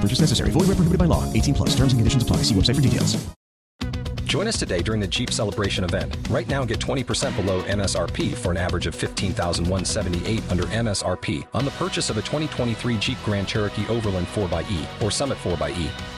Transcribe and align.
Purchase 0.00 0.20
necessary. 0.20 0.50
Void 0.50 0.68
where 0.68 0.76
prohibited 0.76 0.98
by 0.98 1.06
law. 1.06 1.24
18 1.32 1.54
plus. 1.54 1.70
Terms 1.70 1.92
and 1.92 1.98
conditions 1.98 2.22
apply. 2.22 2.38
See 2.38 2.54
website 2.54 2.76
for 2.76 2.80
details. 2.80 3.16
Join 4.28 4.46
us 4.46 4.58
today 4.58 4.82
during 4.82 5.00
the 5.00 5.06
Jeep 5.06 5.30
Celebration 5.30 5.84
event. 5.84 6.14
Right 6.28 6.46
now, 6.48 6.62
get 6.62 6.78
20% 6.78 7.34
below 7.34 7.62
MSRP 7.62 8.34
for 8.34 8.50
an 8.50 8.58
average 8.58 8.86
of 8.86 8.94
15178 8.94 10.42
under 10.50 10.64
MSRP 10.64 11.46
on 11.54 11.64
the 11.64 11.70
purchase 11.72 12.10
of 12.10 12.18
a 12.18 12.20
2023 12.20 12.98
Jeep 12.98 13.16
Grand 13.24 13.48
Cherokee 13.48 13.88
Overland 13.88 14.26
4xE 14.26 15.02
or 15.02 15.10
Summit 15.10 15.38
4xE. 15.38 16.17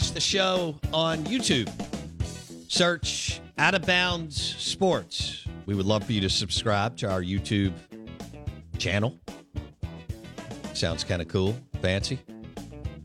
watch 0.00 0.12
the 0.12 0.20
show 0.20 0.74
on 0.94 1.18
YouTube. 1.24 1.68
Search 2.68 3.38
Out 3.58 3.74
of 3.74 3.84
Bounds 3.84 4.40
Sports. 4.40 5.46
We 5.66 5.74
would 5.74 5.84
love 5.84 6.04
for 6.04 6.12
you 6.12 6.22
to 6.22 6.30
subscribe 6.30 6.96
to 6.98 7.10
our 7.10 7.20
YouTube 7.20 7.74
channel. 8.78 9.18
Sounds 10.72 11.04
kind 11.04 11.20
of 11.20 11.28
cool, 11.28 11.54
fancy. 11.82 12.18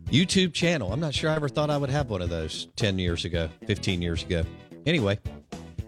YouTube 0.05 0.53
channel. 0.53 0.93
I'm 0.93 1.01
not 1.01 1.13
sure 1.13 1.29
I 1.29 1.35
ever 1.35 1.49
thought 1.49 1.69
I 1.69 1.75
would 1.75 1.89
have 1.89 2.09
one 2.09 2.21
of 2.21 2.29
those 2.29 2.69
10 2.77 2.97
years 2.97 3.25
ago, 3.25 3.49
15 3.67 4.01
years 4.01 4.23
ago. 4.23 4.45
Anyway, 4.85 5.19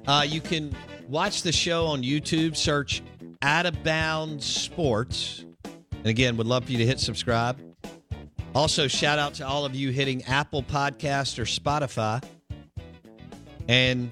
uh, 0.08 0.26
you 0.28 0.42
can 0.42 0.76
watch 1.08 1.42
the 1.42 1.54
show 1.54 1.86
on 1.86 2.04
YouTube. 2.04 2.58
Search 2.58 3.02
Out 3.42 3.66
of 3.66 3.82
Bounds 3.82 4.46
Sports. 4.46 5.46
And 5.64 6.08
again, 6.08 6.36
would 6.36 6.48
love 6.48 6.66
for 6.66 6.74
you 6.74 6.80
to 6.80 6.86
hit 6.86 7.00
subscribe. 7.00 7.58
Also, 8.58 8.88
shout 8.88 9.20
out 9.20 9.36
to 9.36 9.46
all 9.46 9.66
of 9.66 9.76
you 9.76 9.92
hitting 9.92 10.24
Apple 10.24 10.64
Podcast 10.64 11.38
or 11.38 11.44
Spotify 11.44 12.24
and 13.68 14.10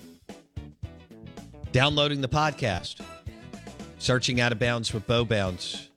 downloading 1.71 2.21
the 2.21 2.29
podcast. 2.29 3.01
Searching 3.97 4.39
Out 4.39 4.51
of 4.51 4.59
Bounds 4.59 4.93
with 4.93 5.07
Bo 5.07 5.25
Bounds. 5.25 5.89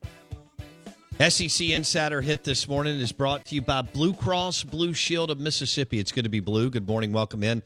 SEC 1.21 1.69
Insider 1.69 2.23
Hit 2.23 2.43
this 2.43 2.67
morning 2.67 2.99
is 2.99 3.13
brought 3.13 3.45
to 3.45 3.55
you 3.55 3.61
by 3.61 3.83
Blue 3.83 4.15
Cross 4.15 4.65
Blue 4.65 4.95
Shield 4.95 5.31
of 5.31 5.39
Mississippi. 5.39 5.99
It's 5.99 6.11
good 6.11 6.25
to 6.25 6.31
be 6.31 6.41
blue. 6.41 6.71
Good 6.71 6.89
morning. 6.89 7.13
Welcome 7.13 7.45
in. 7.45 7.63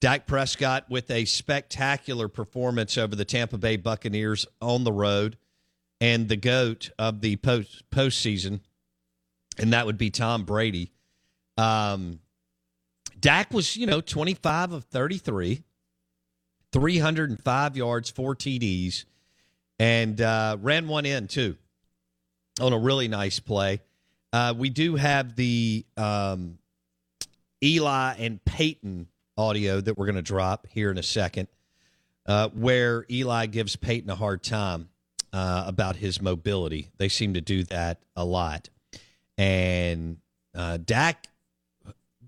Dak 0.00 0.28
Prescott 0.28 0.88
with 0.88 1.10
a 1.10 1.24
spectacular 1.24 2.28
performance 2.28 2.96
over 2.96 3.16
the 3.16 3.24
Tampa 3.24 3.58
Bay 3.58 3.76
Buccaneers 3.76 4.46
on 4.62 4.84
the 4.84 4.92
road 4.92 5.38
and 6.00 6.28
the 6.28 6.36
GOAT 6.36 6.92
of 7.00 7.20
the 7.20 7.34
post 7.34 7.82
postseason, 7.90 8.60
and 9.60 9.74
that 9.74 9.86
would 9.86 9.98
be 9.98 10.10
Tom 10.10 10.44
Brady. 10.44 10.90
Um, 11.56 12.20
Dak 13.20 13.52
was, 13.52 13.76
you 13.76 13.86
know, 13.86 14.00
25 14.00 14.72
of 14.72 14.84
33, 14.84 15.62
305 16.72 17.76
yards, 17.76 18.10
four 18.10 18.34
TDs, 18.34 19.04
and 19.78 20.20
uh, 20.20 20.56
ran 20.60 20.88
one 20.88 21.04
in, 21.04 21.28
too, 21.28 21.56
on 22.60 22.72
a 22.72 22.78
really 22.78 23.08
nice 23.08 23.38
play. 23.38 23.80
Uh, 24.32 24.54
we 24.56 24.70
do 24.70 24.96
have 24.96 25.36
the 25.36 25.84
um, 25.96 26.58
Eli 27.62 28.14
and 28.18 28.42
Peyton 28.44 29.08
audio 29.36 29.80
that 29.80 29.98
we're 29.98 30.06
going 30.06 30.16
to 30.16 30.22
drop 30.22 30.66
here 30.70 30.90
in 30.90 30.96
a 30.96 31.02
second, 31.02 31.48
uh, 32.26 32.48
where 32.48 33.04
Eli 33.10 33.46
gives 33.46 33.76
Peyton 33.76 34.08
a 34.08 34.14
hard 34.14 34.42
time 34.42 34.88
uh, 35.32 35.64
about 35.66 35.96
his 35.96 36.22
mobility. 36.22 36.90
They 36.96 37.08
seem 37.08 37.34
to 37.34 37.40
do 37.42 37.64
that 37.64 38.00
a 38.16 38.24
lot. 38.24 38.70
And 39.40 40.18
uh, 40.54 40.76
Dak, 40.84 41.26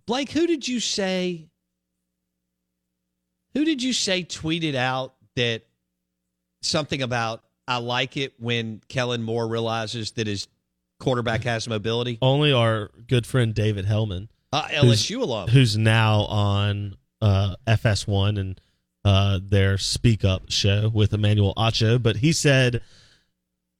Blake, 0.06 0.30
who 0.30 0.46
did 0.46 0.66
you 0.66 0.80
say? 0.80 1.46
Who 3.52 3.66
did 3.66 3.82
you 3.82 3.92
say 3.92 4.24
tweeted 4.24 4.74
out 4.74 5.14
that 5.36 5.62
something 6.62 7.02
about 7.02 7.42
I 7.68 7.76
like 7.76 8.16
it 8.16 8.32
when 8.38 8.80
Kellen 8.88 9.22
Moore 9.22 9.46
realizes 9.46 10.12
that 10.12 10.26
his 10.26 10.48
quarterback 11.00 11.44
has 11.44 11.68
mobility? 11.68 12.16
Only 12.22 12.50
our 12.50 12.90
good 13.08 13.26
friend 13.26 13.54
David 13.54 13.84
Helman, 13.84 14.30
Uh, 14.50 14.62
who's- 14.80 15.02
LSU 15.04 15.20
alum. 15.22 15.48
who's 15.50 15.76
now 15.76 16.20
on 16.22 16.96
uh, 17.20 17.56
FS1 17.66 18.38
and 18.40 18.60
uh, 19.04 19.38
their 19.42 19.76
Speak 19.76 20.24
Up 20.24 20.50
show 20.50 20.88
with 20.88 21.12
Emmanuel 21.12 21.52
Acho. 21.58 22.02
But 22.02 22.16
he 22.16 22.32
said, 22.32 22.80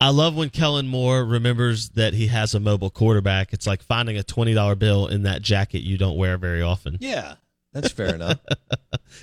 I 0.03 0.09
love 0.11 0.35
when 0.35 0.51
Kellen 0.51 0.89
Moore 0.89 1.25
remembers 1.25 1.91
that 1.91 2.13
he 2.13 2.27
has 2.27 2.55
a 2.55 2.61
mobile 2.61 2.91
quarterback. 2.91 3.53
It's 3.53 3.67
like 3.69 3.83
finding 3.83 4.19
a 4.19 4.23
$20 4.23 4.79
bill 4.79 5.07
in 5.07 5.23
that 5.23 5.43
jacket 5.43 5.83
you 5.83 5.97
don't 5.97 6.17
wear 6.17 6.37
very 6.39 6.61
often. 6.61 6.99
Yeah, 7.01 7.35
that's 7.73 7.93
fair 7.93 8.15
enough. 8.15 8.39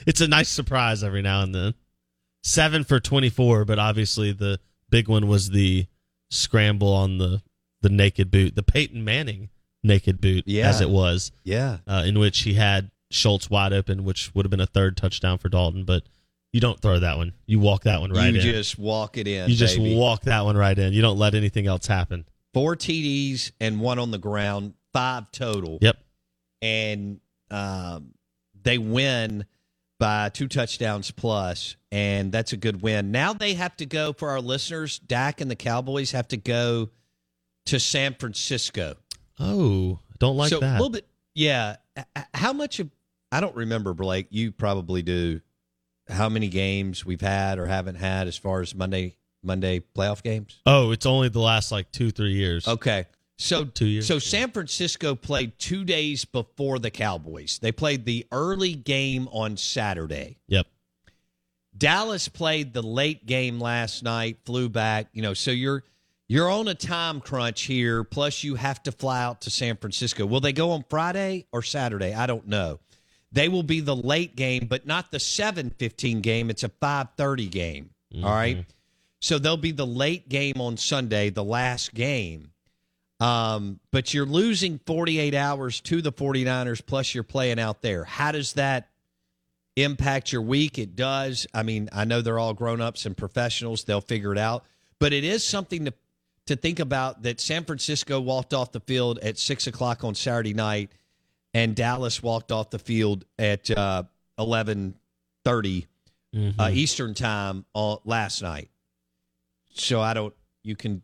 It's 0.06 0.22
a 0.22 0.28
nice 0.28 0.50
surprise 0.50 1.04
every 1.04 1.22
now 1.24 1.42
and 1.42 1.54
then. 1.54 1.74
Seven 2.44 2.84
for 2.84 3.00
24, 3.00 3.66
but 3.66 3.80
obviously 3.80 4.32
the 4.32 4.60
big 4.90 5.08
one 5.08 5.28
was 5.28 5.50
the 5.50 5.88
scramble 6.30 6.94
on 6.94 7.18
the, 7.18 7.42
the 7.82 7.90
naked 7.90 8.30
boot, 8.32 8.56
the 8.56 8.62
Peyton 8.64 9.04
Manning 9.04 9.50
naked 9.84 10.22
boot, 10.22 10.44
Yeah. 10.48 10.70
as 10.70 10.80
it 10.80 10.90
was 10.90 11.32
Yeah. 11.44 11.80
uh, 11.88 12.04
in 12.06 12.20
which 12.20 12.42
he 12.42 12.54
had 12.54 12.92
Schultz 13.12 13.50
wide 13.50 13.74
open, 13.74 14.04
which 14.04 14.34
would 14.36 14.46
have 14.46 14.52
been 14.52 14.60
a 14.62 14.68
third 14.68 14.96
touchdown 14.96 15.38
for 15.40 15.50
Dalton. 15.50 15.84
But 15.86 16.04
you 16.52 16.60
don't 16.60 16.80
throw 16.80 17.00
that 17.00 17.18
one; 17.18 17.34
you 17.46 17.60
walk 17.60 17.84
that 17.84 18.02
one 18.02 18.12
right 18.12 18.34
you 18.34 18.40
in. 18.40 18.46
You 18.46 18.52
just 18.52 18.78
walk 18.80 19.18
it 19.18 19.28
in. 19.28 19.50
you 19.50 19.56
just 19.56 19.78
baby. 19.78 19.96
walk 19.96 20.24
that 20.24 20.46
one 20.46 20.58
right 20.58 20.78
in. 20.78 20.94
You 20.94 21.02
don't 21.02 21.18
let 21.18 21.36
anything 21.36 21.68
else 21.68 21.88
happen. 21.88 22.26
four 22.54 22.76
TDs 22.76 23.52
and 23.60 23.80
one 23.80 24.00
on 24.00 24.12
the 24.12 24.18
ground, 24.18 24.74
five 24.94 25.32
total. 25.32 25.78
Yep. 25.82 25.98
And 26.62 27.20
um, 27.52 28.14
they 28.62 28.78
win 28.78 29.46
by 30.00 30.30
two 30.30 30.48
touchdowns 30.48 31.12
plus, 31.12 31.76
and 31.92 32.32
that's 32.32 32.54
a 32.54 32.58
good 32.58 32.82
win. 32.82 33.12
Now 33.12 33.34
they 33.34 33.54
have 33.54 33.76
to 33.78 33.86
go 33.86 34.14
for 34.14 34.30
our 34.30 34.42
listeners. 34.42 35.00
Dak 35.00 35.42
and 35.42 35.52
the 35.52 35.56
Cowboys 35.56 36.12
have 36.12 36.28
to 36.30 36.38
go 36.38 36.90
to 37.68 37.80
San 37.80 38.16
Francisco. 38.16 38.96
Oh, 39.40 40.00
don't 40.18 40.38
like 40.38 40.50
so 40.50 40.60
that. 40.60 40.72
a 40.72 40.74
little 40.74 40.90
bit, 40.90 41.06
yeah. 41.36 41.78
How 42.34 42.54
much 42.54 42.80
of 42.80 42.90
I 43.32 43.42
don't 43.42 43.56
remember, 43.56 43.94
Blake. 43.94 44.28
You 44.30 44.52
probably 44.52 45.02
do. 45.02 45.42
How 46.10 46.28
many 46.30 46.48
games 46.48 47.06
we've 47.06 47.22
had 47.22 47.60
or 47.60 47.66
haven't 47.68 47.96
had 47.96 48.28
as 48.28 48.36
far 48.38 48.62
as 48.62 48.74
Monday 48.76 49.16
Monday 49.44 49.82
playoff 49.96 50.22
games? 50.24 50.60
oh, 50.66 50.92
it's 50.92 51.06
only 51.06 51.30
the 51.30 51.40
last 51.40 51.72
like 51.72 51.92
two 51.92 52.12
three 52.12 52.34
years. 52.34 52.68
Okay. 52.68 53.06
So 53.42 53.64
Two 53.64 53.86
years, 53.86 54.06
So. 54.06 54.20
San 54.20 54.52
Francisco 54.52 55.16
played 55.16 55.58
two 55.58 55.86
days 55.86 56.26
before 56.26 56.78
the 56.78 56.92
Cowboys. 56.92 57.58
They 57.62 57.72
played 57.72 58.04
the 58.04 58.28
early 58.34 58.74
game 58.76 59.30
on 59.32 59.56
Saturday. 59.56 60.36
Yep. 60.50 60.68
Dallas 61.78 62.28
played 62.28 62.74
the 62.74 62.82
late 62.82 63.26
game 63.26 63.60
last 63.60 64.04
night, 64.04 64.40
flew 64.46 64.68
back, 64.68 65.08
you 65.14 65.22
know, 65.22 65.34
so 65.34 65.52
you're 65.52 65.84
you're 66.28 66.50
on 66.50 66.68
a 66.68 66.76
time 66.76 67.22
crunch 67.22 67.62
here, 67.62 68.04
plus 68.04 68.44
you 68.44 68.56
have 68.56 68.84
to 68.84 68.92
fly 68.92 69.24
out 69.24 69.42
to 69.42 69.50
San 69.50 69.78
Francisco. 69.78 70.26
Will 70.26 70.42
they 70.42 70.52
go 70.54 70.72
on 70.72 70.84
Friday 70.90 71.46
or 71.52 71.64
Saturday? 71.64 72.14
I 72.14 72.26
don't 72.28 72.48
know. 72.48 72.80
They 73.32 73.48
will 73.48 73.64
be 73.64 73.80
the 73.80 73.96
late 73.96 74.36
game, 74.36 74.68
but 74.68 74.86
not 74.86 75.12
the 75.12 75.20
7:15 75.20 76.22
game. 76.22 76.50
It's 76.50 76.64
a 76.64 76.70
5:30 76.70 77.48
game. 77.48 77.92
All 78.24 78.34
right? 78.34 78.66
So 79.20 79.38
they'll 79.38 79.58
be 79.58 79.72
the 79.72 79.86
late 79.86 80.30
game 80.30 80.60
on 80.60 80.78
Sunday, 80.78 81.30
the 81.30 81.44
last 81.44 81.94
game. 81.94 82.52
Um, 83.20 83.82
but 83.92 84.14
you're 84.14 84.26
losing 84.26 84.80
48 84.86 85.36
hours 85.36 85.82
to 85.82 86.02
the 86.02 86.12
49ers 86.12 86.84
plus 86.86 87.14
you're 87.14 87.24
playing 87.24 87.60
out 87.60 87.82
there. 87.82 88.06
How 88.06 88.32
does 88.32 88.54
that 88.54 88.90
impact 89.84 90.32
your 90.32 90.42
week. 90.42 90.78
It 90.78 90.96
does. 90.96 91.48
I 91.54 91.64
mean, 91.64 91.90
I 91.92 92.06
know 92.06 92.22
they're 92.22 92.40
all 92.40 92.54
grown 92.54 92.82
ups 92.82 93.06
and 93.06 93.16
professionals. 93.16 93.84
They'll 93.84 94.02
figure 94.02 94.32
it 94.32 94.38
out. 94.38 94.66
But 95.00 95.14
it 95.14 95.24
is 95.24 95.44
something 95.44 95.86
to 95.86 95.94
to 96.46 96.56
think 96.56 96.80
about 96.80 97.22
that 97.24 97.40
San 97.40 97.64
Francisco 97.64 98.20
walked 98.20 98.56
off 98.56 98.72
the 98.72 98.80
field 98.80 99.20
at 99.20 99.38
six 99.38 99.68
o'clock 99.68 100.04
on 100.04 100.16
Saturday 100.16 100.56
night, 100.56 100.92
and 101.54 101.76
Dallas 101.76 102.22
walked 102.22 102.52
off 102.52 102.70
the 102.70 102.80
field 102.80 103.26
at 103.38 103.70
uh, 103.72 104.04
eleven 104.38 104.96
thirty 105.44 105.88
uh, 106.60 106.70
Eastern 106.72 107.14
time 107.14 107.66
on 107.74 107.98
last 108.06 108.42
night. 108.42 108.70
So 109.74 110.02
I 110.02 110.14
don't. 110.14 110.34
You 110.64 110.76
can. 110.76 111.02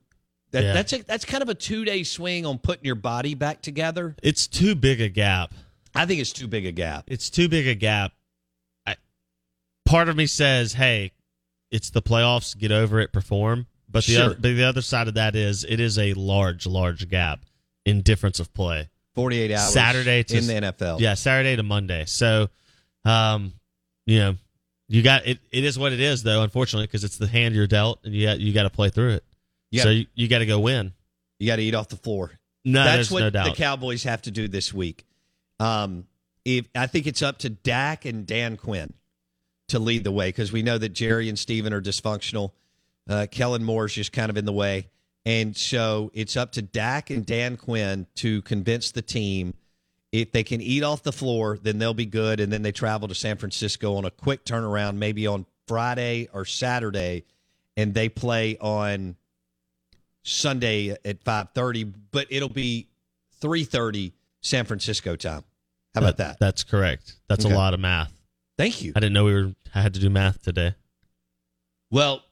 That, 0.51 0.63
Yeah. 0.63 0.74
That's 0.74 0.94
a, 0.94 1.03
that's 1.03 1.25
kind 1.25 1.42
of 1.42 1.50
a 1.50 1.56
two 1.56 1.86
day 1.86 2.03
swing 2.03 2.45
on 2.45 2.59
putting 2.59 2.86
your 2.86 2.95
body 2.95 3.33
back 3.33 3.62
together. 3.62 4.15
It's 4.21 4.47
too 4.47 4.75
big 4.75 5.01
a 5.01 5.09
gap. 5.09 5.53
I 5.94 6.06
think 6.06 6.19
it's 6.21 6.33
too 6.33 6.48
big 6.48 6.65
a 6.65 6.71
gap. 6.71 7.06
It's 7.07 7.30
too 7.30 7.48
big 7.50 7.68
a 7.68 7.75
gap. 7.75 8.12
I, 8.86 8.95
part 9.86 10.09
of 10.09 10.15
me 10.15 10.27
says, 10.27 10.74
"Hey, 10.74 11.12
it's 11.71 11.89
the 11.89 12.01
playoffs. 12.01 12.57
Get 12.57 12.71
over 12.71 13.00
it. 13.00 13.12
Perform." 13.13 13.68
But 13.89 14.06
the 14.06 14.13
Sure. 14.13 14.24
other, 14.25 14.33
but 14.36 14.41
the 14.44 14.63
other 14.63 14.81
side 14.81 15.07
of 15.07 15.13
that 15.13 15.36
is 15.36 15.63
it 15.63 15.80
is 15.80 15.98
a 15.98 16.13
large, 16.15 16.65
large 16.65 17.07
gap 17.07 17.45
in 17.86 18.01
difference 18.01 18.39
of 18.39 18.53
play. 18.53 18.89
Forty 19.15 19.39
eight 19.39 19.51
hours 19.51 19.73
Saturday 19.73 20.23
to 20.23 20.38
in 20.38 20.47
the 20.47 20.53
NFL. 20.53 21.00
Yeah, 21.00 21.13
Saturday 21.13 21.56
to 21.56 21.63
Monday. 21.63 22.06
So, 22.06 22.50
um, 23.06 23.53
you 24.06 24.19
know, 24.19 24.35
you 24.88 25.01
got 25.01 25.25
it. 25.25 25.39
It 25.51 25.63
is 25.63 25.79
what 25.79 25.94
it 25.94 26.00
is, 26.00 26.23
though. 26.23 26.44
Unfortunately, 26.44 26.85
because 26.88 27.03
it's 27.03 27.17
the 27.17 27.27
hand 27.27 27.56
you're 27.56 27.67
dealt, 27.67 28.00
and 28.03 28.13
you 28.13 28.27
got, 28.27 28.39
you 28.39 28.53
got 28.53 28.63
to 28.63 28.69
play 28.69 28.89
through 28.89 29.12
it. 29.12 29.23
You 29.71 29.79
so 29.79 29.85
gotta- 29.85 29.95
you, 29.95 30.06
you 30.15 30.27
got 30.27 30.39
to 30.39 30.45
go 30.45 30.59
win. 30.59 30.94
You 31.39 31.47
got 31.47 31.56
to 31.57 31.63
eat 31.63 31.75
off 31.75 31.89
the 31.89 31.97
floor. 31.97 32.31
No, 32.63 32.83
That's 32.83 33.12
what 33.12 33.33
no 33.33 33.44
the. 33.44 33.53
Cowboys 33.56 34.03
have 34.03 34.21
to 34.23 34.31
do 34.31 34.47
this 34.47 34.73
week. 34.73 35.06
Um, 35.59 36.06
if 36.44 36.67
I 36.75 36.88
think 36.88 37.07
it's 37.07 37.21
up 37.21 37.39
to 37.39 37.50
Dak 37.50 38.06
and 38.06 38.25
Dan 38.25 38.57
Quinn 38.57 38.94
to 39.69 39.79
lead 39.79 40.03
the 40.03 40.12
way 40.12 40.29
because 40.29 40.51
we 40.51 40.62
know 40.63 40.77
that 40.77 40.89
Jerry 40.89 41.29
and 41.29 41.38
Stephen 41.38 41.73
are 41.73 41.81
dysfunctional. 41.81 42.51
Uh, 43.09 43.27
Kellen 43.29 43.63
Moore's 43.63 43.94
just 43.94 44.12
kind 44.12 44.29
of 44.29 44.38
in 44.38 44.45
the 44.45 44.53
way, 44.53 44.89
and 45.25 45.56
so 45.57 46.12
it's 46.13 46.38
up 46.38 46.51
to 46.54 46.62
Dak 46.62 47.10
and 47.10 47.25
Dan 47.25 47.57
Quinn 47.57 48.07
to 48.16 48.42
convince 48.44 48.92
the 48.92 49.01
team. 49.01 49.54
If 50.12 50.31
they 50.31 50.44
can 50.44 50.62
eat 50.62 50.83
off 50.83 51.04
the 51.04 51.12
floor, 51.12 51.57
then 51.62 51.77
they'll 51.77 51.94
be 51.94 52.06
good, 52.06 52.39
and 52.39 52.51
then 52.54 52.62
they 52.62 52.72
travel 52.72 53.07
to 53.10 53.16
San 53.16 53.36
Francisco 53.38 53.95
on 53.95 54.06
a 54.06 54.12
quick 54.12 54.45
turnaround, 54.45 54.95
maybe 54.95 55.27
on 55.27 55.45
Friday 55.68 56.30
or 56.31 56.45
Saturday, 56.45 57.25
and 57.75 57.94
they 57.94 58.07
play 58.07 58.57
on 58.60 59.16
Sunday 60.24 60.95
at 61.06 61.24
five 61.24 61.50
thirty, 61.54 61.83
but 61.83 62.27
it'll 62.30 62.50
be 62.50 62.88
three 63.42 63.63
thirty 63.63 64.13
San 64.42 64.66
Francisco 64.66 65.16
time. 65.16 65.44
How 65.94 66.01
about 66.01 66.18
that? 66.18 66.38
That's 66.39 66.63
correct. 66.63 67.16
That's 67.30 67.45
Okay. 67.45 67.54
a 67.54 67.57
lot 67.57 67.74
of 67.74 67.80
math. 67.80 68.12
Thank 68.57 68.81
you. 68.81 68.94
I 68.95 69.00
didn't 69.00 69.13
know 69.13 69.25
we 69.25 69.33
were. 69.33 69.54
I 69.74 69.81
had 69.81 69.94
to 69.95 70.00
do 70.00 70.10
math 70.10 70.42
today. 70.42 70.75
Well, 71.92 72.24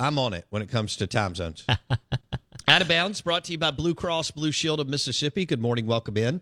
I'm 0.00 0.18
on 0.18 0.32
it 0.32 0.46
when 0.48 0.62
it 0.62 0.70
comes 0.70 0.96
to 0.96 1.06
time 1.06 1.34
zones. 1.34 1.66
Out 2.68 2.80
of 2.82 2.88
bounds, 2.88 3.20
brought 3.20 3.44
to 3.44 3.52
you 3.52 3.58
by 3.58 3.70
Blue 3.70 3.94
Cross 3.94 4.30
Blue 4.30 4.50
Shield 4.50 4.80
of 4.80 4.88
Mississippi. 4.88 5.44
Good 5.44 5.60
morning, 5.60 5.86
welcome 5.86 6.16
in. 6.16 6.40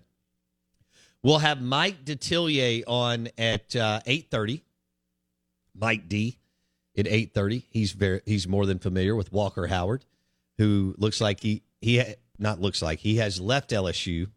We'll 1.25 1.41
have 1.41 1.61
Mike 1.61 2.05
Detillier 2.05 2.85
on 2.87 3.29
at 3.37 3.75
uh, 3.75 4.01
eight 4.07 4.31
thirty. 4.31 4.63
Mike 5.75 6.09
D 6.09 6.39
at 6.97 7.09
eight 7.09 7.35
thirty. 7.35 7.67
He's 7.71 7.91
very 7.91 8.21
he's 8.25 8.47
more 8.47 8.65
than 8.65 8.79
familiar 8.79 9.17
with 9.17 9.33
Walker 9.33 9.67
Howard, 9.67 10.05
who 10.59 10.95
looks 10.97 11.21
like 11.21 11.41
he 11.41 11.63
he 11.81 12.01
not 12.39 12.61
looks 12.61 12.81
like 12.81 13.01
he 13.01 13.17
has 13.17 13.41
left 13.41 13.71
LSU, 13.71 14.29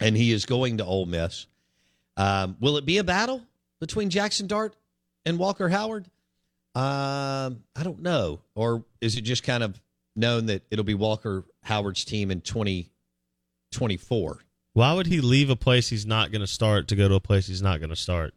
and 0.00 0.16
he 0.16 0.32
is 0.32 0.44
going 0.44 0.78
to 0.78 0.84
Ole 0.84 1.06
Miss. 1.06 1.46
Um, 2.16 2.56
will 2.58 2.78
it 2.78 2.84
be 2.84 2.98
a 2.98 3.04
battle 3.04 3.42
between 3.78 4.10
Jaxson 4.10 4.48
Dart 4.48 4.74
and 5.24 5.38
Walker 5.38 5.68
Howard? 5.68 6.10
Um, 6.78 7.64
I 7.74 7.82
don't 7.82 8.02
know. 8.02 8.40
Or 8.54 8.84
is 9.00 9.16
it 9.16 9.22
just 9.22 9.42
kind 9.42 9.64
of 9.64 9.80
known 10.14 10.46
that 10.46 10.62
it'll 10.70 10.84
be 10.84 10.94
Walker 10.94 11.44
Howard's 11.64 12.04
team 12.04 12.30
in 12.30 12.40
2024? 12.40 14.38
Why 14.74 14.92
would 14.92 15.08
he 15.08 15.20
leave 15.20 15.50
a 15.50 15.56
place 15.56 15.88
he's 15.88 16.06
not 16.06 16.30
going 16.30 16.42
to 16.42 16.46
start 16.46 16.86
to 16.88 16.94
go 16.94 17.08
to 17.08 17.16
a 17.16 17.20
place 17.20 17.48
he's 17.48 17.62
not 17.62 17.80
going 17.80 17.90
to 17.90 17.96
start? 17.96 18.32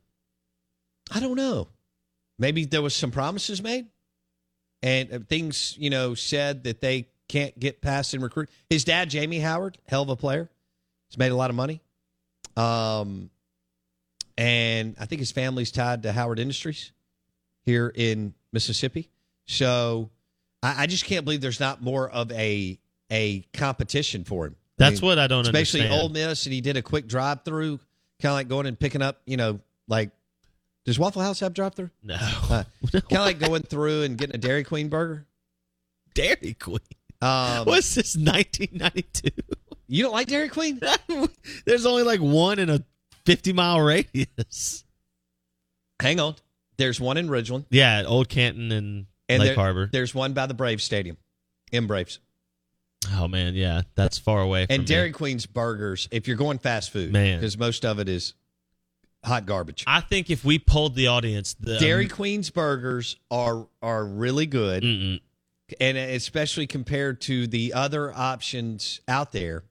I 1.11 1.19
don't 1.19 1.35
know. 1.35 1.67
Maybe 2.39 2.65
there 2.65 2.81
was 2.81 2.95
some 2.95 3.11
promises 3.11 3.61
made 3.61 3.85
and 4.81 5.13
uh, 5.13 5.19
things, 5.29 5.75
you 5.77 5.91
know, 5.91 6.15
said 6.15 6.63
that 6.63 6.81
they 6.81 7.09
can't 7.29 7.59
get 7.59 7.79
past 7.79 8.15
in 8.15 8.21
recruit. 8.23 8.49
His 8.71 8.83
dad, 8.83 9.11
Jamie 9.11 9.37
Howard, 9.37 9.77
hell 9.85 10.01
of 10.01 10.09
a 10.09 10.15
player. 10.15 10.49
He's 11.09 11.19
made 11.19 11.31
a 11.31 11.35
lot 11.35 11.51
of 11.51 11.55
money. 11.55 11.79
Um, 12.57 13.29
and 14.35 14.95
I 14.99 15.05
think 15.05 15.19
his 15.19 15.31
family's 15.31 15.71
tied 15.71 16.01
to 16.03 16.11
Howard 16.11 16.39
Industries 16.39 16.91
here 17.63 17.91
in 17.93 18.33
Mississippi. 18.51 19.09
So 19.45 20.09
I, 20.63 20.83
I 20.83 20.87
just 20.87 21.05
can't 21.05 21.25
believe 21.25 21.41
there's 21.41 21.59
not 21.59 21.81
more 21.81 22.09
of 22.09 22.31
a 22.31 22.79
a 23.11 23.41
competition 23.53 24.23
for 24.23 24.47
him. 24.47 24.55
I 24.79 24.89
That's 24.89 25.01
what 25.01 25.19
I 25.19 25.27
don't 25.27 25.41
especially 25.41 25.81
understand. 25.81 26.01
Ole 26.03 26.09
Miss, 26.09 26.45
and 26.45 26.53
he 26.53 26.61
did 26.61 26.77
a 26.77 26.81
quick 26.81 27.07
drive 27.07 27.43
through, 27.43 27.77
kind 28.21 28.31
of 28.31 28.33
like 28.33 28.47
going 28.47 28.65
and 28.65 28.79
picking 28.79 29.01
up, 29.01 29.21
you 29.25 29.37
know, 29.37 29.59
like 29.87 30.11
does 30.85 30.97
Waffle 30.97 31.21
House 31.21 31.39
have 31.41 31.53
drive 31.53 31.75
through? 31.75 31.91
No, 32.01 32.15
Uh, 32.15 32.63
kind 32.91 33.03
of 33.11 33.11
like 33.11 33.39
going 33.39 33.61
through 33.63 34.03
and 34.03 34.17
getting 34.17 34.35
a 34.35 34.39
Dairy 34.39 34.63
Queen 34.63 34.89
burger. 34.89 35.27
Dairy 36.13 36.55
Queen. 36.59 36.79
Um, 37.21 37.65
What's 37.65 37.93
this? 37.93 38.15
1992. 38.17 39.29
You 39.87 40.03
don't 40.03 40.13
like 40.13 40.27
Dairy 40.27 40.49
Queen? 40.49 40.79
There's 41.65 41.85
only 41.85 42.03
like 42.03 42.19
one 42.19 42.57
in 42.57 42.69
a 42.69 42.83
50 43.25 43.53
mile 43.53 43.79
radius. 43.81 44.83
Hang 45.99 46.19
on. 46.19 46.35
There's 46.81 46.99
one 46.99 47.17
in 47.17 47.27
Ridgeland, 47.29 47.65
Yeah, 47.69 47.99
at 47.99 48.05
Old 48.05 48.27
Canton 48.27 48.71
and, 48.71 49.05
and 49.29 49.39
Lake 49.39 49.49
there- 49.49 49.55
Harbor. 49.55 49.89
There's 49.91 50.13
one 50.15 50.33
by 50.33 50.47
the 50.47 50.53
Braves 50.53 50.83
Stadium, 50.83 51.17
in 51.71 51.87
Braves. 51.87 52.19
Oh 53.13 53.27
man, 53.27 53.55
yeah, 53.55 53.81
that's 53.95 54.17
far 54.19 54.41
away. 54.41 54.65
From 54.65 54.73
And 54.75 54.81
me. 54.81 54.85
Dairy 54.87 55.11
Queen's 55.11 55.45
burgers, 55.45 56.07
if 56.11 56.27
you're 56.27 56.37
going 56.37 56.59
fast 56.59 56.91
food, 56.91 57.11
Man. 57.11 57.39
because 57.39 57.57
most 57.57 57.83
of 57.85 57.97
it 57.99 58.07
is 58.09 58.33
hot 59.23 59.45
garbage. 59.45 59.83
I 59.87 60.01
think 60.01 60.29
if 60.29 60.43
we 60.45 60.59
polled 60.59 60.95
the 60.95 61.07
audience, 61.07 61.53
the 61.59 61.73
um, 61.75 61.79
Dairy 61.79 62.07
Queen's 62.07 62.49
burgers 62.51 63.15
are 63.31 63.67
are 63.81 64.05
really 64.05 64.45
good, 64.45 64.83
Mm-mm. 64.83 65.19
and 65.79 65.97
especially 65.97 66.67
compared 66.67 67.21
to 67.21 67.47
the 67.47 67.73
other 67.73 68.13
options 68.13 69.01
out 69.07 69.31
there. 69.31 69.63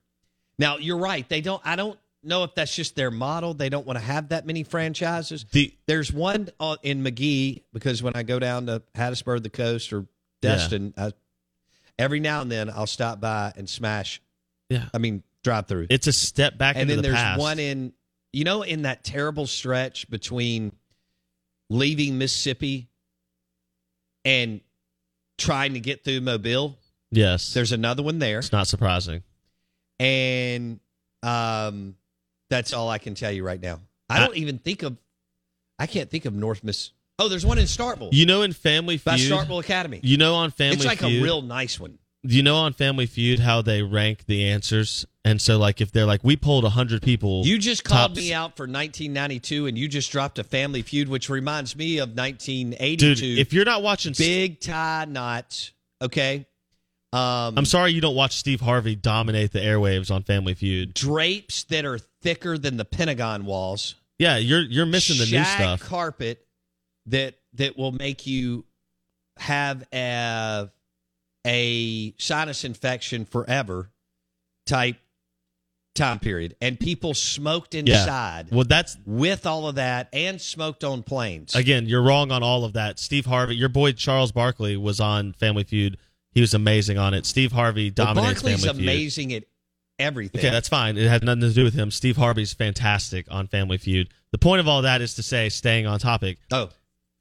Now 0.59 0.77
you're 0.77 0.97
right; 0.97 1.27
they 1.29 1.39
don't. 1.41 1.61
I 1.63 1.75
don't 1.77 1.97
know 2.23 2.43
if 2.43 2.55
that's 2.55 2.75
just 2.75 2.95
their 2.95 3.11
model. 3.11 3.53
They 3.53 3.69
don't 3.69 3.85
want 3.85 3.97
to 3.99 4.05
have 4.05 4.29
that 4.29 4.45
many 4.45 4.63
franchises. 4.63 5.45
The 5.51 5.73
There's 5.87 6.11
one 6.11 6.49
in 6.83 7.03
Magee 7.03 7.63
because 7.73 8.01
when 8.03 8.15
I 8.15 8.23
go 8.23 8.39
down 8.39 8.67
to 8.67 8.81
Hattiesburg, 8.95 9.43
the 9.43 9.49
coast, 9.49 9.91
or 9.93 10.05
Destin, 10.41 10.93
I, 10.97 11.11
every 11.99 12.19
now 12.19 12.41
and 12.41 12.51
then 12.51 12.69
I'll 12.69 12.87
stop 12.87 13.19
by 13.21 13.53
and 13.55 13.69
smash. 13.69 14.21
Yeah. 14.69 14.85
I 14.93 14.97
mean 14.99 15.23
drive 15.43 15.67
through. 15.67 15.87
it's 15.89 16.05
a 16.07 16.13
step 16.13 16.57
back 16.57 16.75
and 16.75 16.87
then 16.89 16.97
the 16.97 17.01
there's 17.03 17.15
past. 17.15 17.39
one 17.39 17.57
in 17.57 17.93
you 18.31 18.43
know 18.43 18.61
in 18.61 18.83
that 18.83 19.03
terrible 19.03 19.47
stretch 19.47 20.07
between 20.09 20.71
leaving 21.69 22.17
Mississippi 22.19 22.87
and 24.23 24.61
trying 25.39 25.73
to 25.73 25.79
get 25.79 26.03
through 26.03 26.21
Mobile. 26.21 26.77
yes, 27.09 27.53
There's 27.55 27.71
another 27.71 28.03
one 28.03 28.19
there, 28.19 28.37
it's 28.39 28.51
not 28.51 28.67
surprising. 28.67 29.23
and 29.99 30.79
um, 31.23 31.95
that's 32.51 32.73
all 32.73 32.87
I 32.89 32.99
can 32.99 33.15
tell 33.15 33.31
you 33.31 33.43
right 33.43 33.59
now. 33.59 33.79
I 34.09 34.17
I- 34.17 34.19
don't 34.27 34.37
even 34.37 34.59
think 34.59 34.83
of. 34.83 34.95
I 35.79 35.87
can't 35.87 36.09
think 36.11 36.25
of 36.25 36.35
North 36.35 36.63
Miss. 36.63 36.91
Oh, 37.17 37.27
there's 37.27 37.45
one 37.45 37.57
in 37.57 37.65
Starkville 37.65 38.09
You 38.13 38.25
know, 38.27 38.41
in 38.43 38.51
Family 38.53 38.97
by 38.97 39.17
Feud, 39.17 39.31
Starkville 39.31 39.59
Academy. 39.59 39.99
you 40.03 40.17
know 40.17 40.35
on 40.35 40.51
Family 40.51 40.75
it's 40.77 40.85
like 40.85 40.99
Feud, 40.99 41.19
a 41.21 41.23
real 41.23 41.41
nice 41.41 41.79
one. 41.79 41.97
you 42.23 42.41
know 42.43 42.55
on 42.57 42.73
Family 42.73 43.05
Feud 43.07 43.39
how 43.39 43.61
they 43.63 43.81
rank 43.83 44.25
the 44.27 44.47
answers, 44.49 45.05
and 45.25 45.39
so 45.41 45.57
like 45.57 45.81
if 45.81 45.91
they're 45.91 46.05
like 46.05 46.23
we 46.23 46.35
polled 46.35 46.65
hundred 46.65 47.01
people, 47.03 47.45
You 47.45 47.57
just 47.57 47.83
called 47.83 48.11
tops- 48.15 48.19
me 48.19 48.33
out 48.33 48.55
for 48.57 48.63
1992, 48.67 49.67
and 49.67 49.77
you 49.77 49.87
just 49.87 50.11
dropped 50.11 50.39
a 50.39 50.43
Family 50.43 50.81
Feud, 50.81 51.09
which 51.09 51.29
reminds 51.29 51.75
me 51.75 51.97
of 51.99 52.15
1982. 52.15 53.15
dude. 53.15 53.39
If 53.39 53.53
you're 53.53 53.65
not 53.65 53.81
watching, 53.83 54.13
big 54.17 54.59
tie 54.59 55.05
knots. 55.05 55.71
Okay, 56.01 56.47
Um, 57.13 57.57
I'm 57.57 57.65
sorry 57.65 57.91
you 57.91 57.99
don't 57.99 58.15
watch 58.15 58.37
Steve 58.37 58.61
Harvey 58.61 58.95
dominate 58.95 59.51
the 59.51 59.59
airwaves 59.59 60.09
on 60.09 60.23
Family 60.23 60.53
Feud. 60.53 60.93
drapes 60.93 61.63
that 61.65 61.83
are 61.83 61.99
thicker 62.21 62.57
than 62.57 62.77
the 62.77 62.85
Pentagon 62.85 63.45
walls. 63.45 63.95
Yeah, 64.17 64.37
you're 64.37 64.61
you're 64.61 64.85
missing 64.85 65.17
the 65.17 65.25
new 65.25 65.43
shag 65.43 65.79
stuff. 65.79 65.89
carpet 65.89 66.45
that 67.07 67.35
that 67.55 67.77
will 67.77 67.91
make 67.91 68.27
you 68.27 68.63
have 69.37 69.83
a 69.93 70.69
a 71.45 72.13
sinus 72.17 72.63
infection 72.63 73.25
forever 73.25 73.89
type 74.67 74.97
time 75.95 76.19
period 76.19 76.55
and 76.61 76.79
people 76.79 77.13
smoked 77.13 77.75
inside 77.75 78.47
Well, 78.51 78.63
that's 78.63 78.97
with 79.05 79.45
all 79.45 79.67
of 79.67 79.75
that 79.75 80.07
and 80.13 80.39
smoked 80.39 80.83
on 80.85 81.03
planes 81.03 81.53
again, 81.55 81.87
you're 81.87 82.01
wrong 82.03 82.31
on 82.31 82.43
all 82.43 82.63
of 82.63 82.73
that. 82.73 82.99
Steve 82.99 83.25
Harvey, 83.25 83.55
your 83.57 83.67
boy 83.69 83.91
Charles 83.91 84.31
Barkley 84.31 84.77
was 84.77 85.01
on 85.01 85.33
Family 85.33 85.63
Feud. 85.65 85.97
He 86.31 86.41
was 86.41 86.53
amazing 86.53 86.97
on 86.97 87.13
it. 87.13 87.25
Steve 87.25 87.51
Harvey 87.51 87.93
well, 87.95 88.07
dominates 88.07 88.41
Barkley's 88.41 88.65
Family 88.65 88.79
Feud. 88.79 88.89
amazing 88.89 89.33
at 89.33 89.43
everything 89.99 90.39
Okay, 90.39 90.49
that's 90.49 90.69
fine. 90.69 90.97
It 90.97 91.07
had 91.07 91.23
nothing 91.23 91.41
to 91.41 91.53
do 91.53 91.63
with 91.63 91.73
him. 91.73 91.91
Steve 91.91 92.17
Harvey's 92.17 92.53
fantastic 92.53 93.27
on 93.29 93.47
Family 93.47 93.77
Feud. 93.77 94.09
The 94.31 94.37
point 94.37 94.59
of 94.59 94.67
all 94.67 94.81
that 94.83 95.01
is 95.01 95.15
to 95.15 95.23
say, 95.23 95.49
staying 95.49 95.87
on 95.87 95.99
topic, 95.99 96.37
oh 96.51 96.69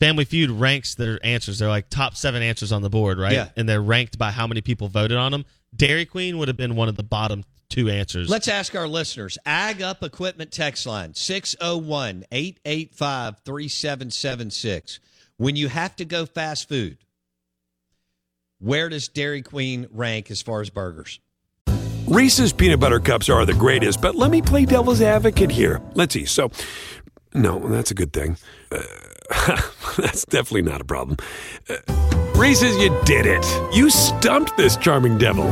Family 0.01 0.25
Feud 0.25 0.51
ranks 0.51 0.95
their 0.95 1.19
answers. 1.23 1.59
They're 1.59 1.69
like 1.69 1.91
top 1.91 2.17
seven 2.17 2.43
answers 2.43 2.73
on 2.73 2.81
the 2.81 2.89
board, 2.89 3.19
right? 3.19 3.35
Yeah. 3.35 3.49
And 3.55 3.69
they're 3.69 3.83
ranked 3.83 4.19
by 4.19 4.31
how 4.31 4.47
many 4.47 4.63
people 4.63 4.89
voted 4.89 5.19
on 5.19 5.31
them. 5.31 5.45
Dairy 5.77 6.07
Queen 6.07 6.39
would 6.39 6.49
have 6.49 6.57
been 6.57 6.75
one 6.75 6.89
of 6.89 6.97
the 6.97 7.03
bottom 7.03 7.45
two 7.69 7.91
answers. 7.91 8.29
Let's 8.29 8.49
ask 8.49 8.75
our 8.75 8.89
listeners. 8.89 9.37
Ag 9.45 9.83
Up 9.83 10.03
Equipment 10.03 10.51
text 10.51 10.87
line 10.87 11.15
601 11.15 12.25
885 12.33 13.41
3776. 13.45 15.01
When 15.37 15.55
you 15.55 15.69
have 15.69 15.95
to 15.97 16.07
go 16.07 16.25
fast 16.25 16.69
food, 16.69 16.97
where 18.61 18.89
does 18.89 19.09
Dairy 19.09 19.43
Queen 19.43 19.89
rank 19.91 20.31
as 20.31 20.43
far 20.43 20.61
as 20.61 20.71
burgers? 20.71 21.19
Reese's 22.07 22.53
peanut 22.53 22.81
butter 22.81 23.01
cups 23.01 23.29
are 23.29 23.45
the 23.47 23.55
greatest, 23.55 24.01
but 24.01 24.15
let 24.15 24.31
me 24.31 24.43
play 24.43 24.65
devil's 24.65 25.01
advocate 25.01 25.51
here. 25.51 25.81
Let's 25.95 26.15
see. 26.15 26.27
So, 26.27 26.51
no, 27.35 27.59
that's 27.69 27.91
a 27.91 27.95
good 27.95 28.13
thing. 28.13 28.37
Uh, 28.71 28.83
that's 29.97 30.25
definitely 30.27 30.63
not 30.63 30.81
a 30.81 30.85
problem. 30.85 31.17
Uh, 31.69 31.77
Reese's, 32.35 32.77
you 32.79 32.91
did 33.05 33.27
it. 33.27 33.47
You 33.73 33.91
stumped 33.91 34.57
this 34.57 34.77
charming 34.77 35.19
devil. 35.19 35.47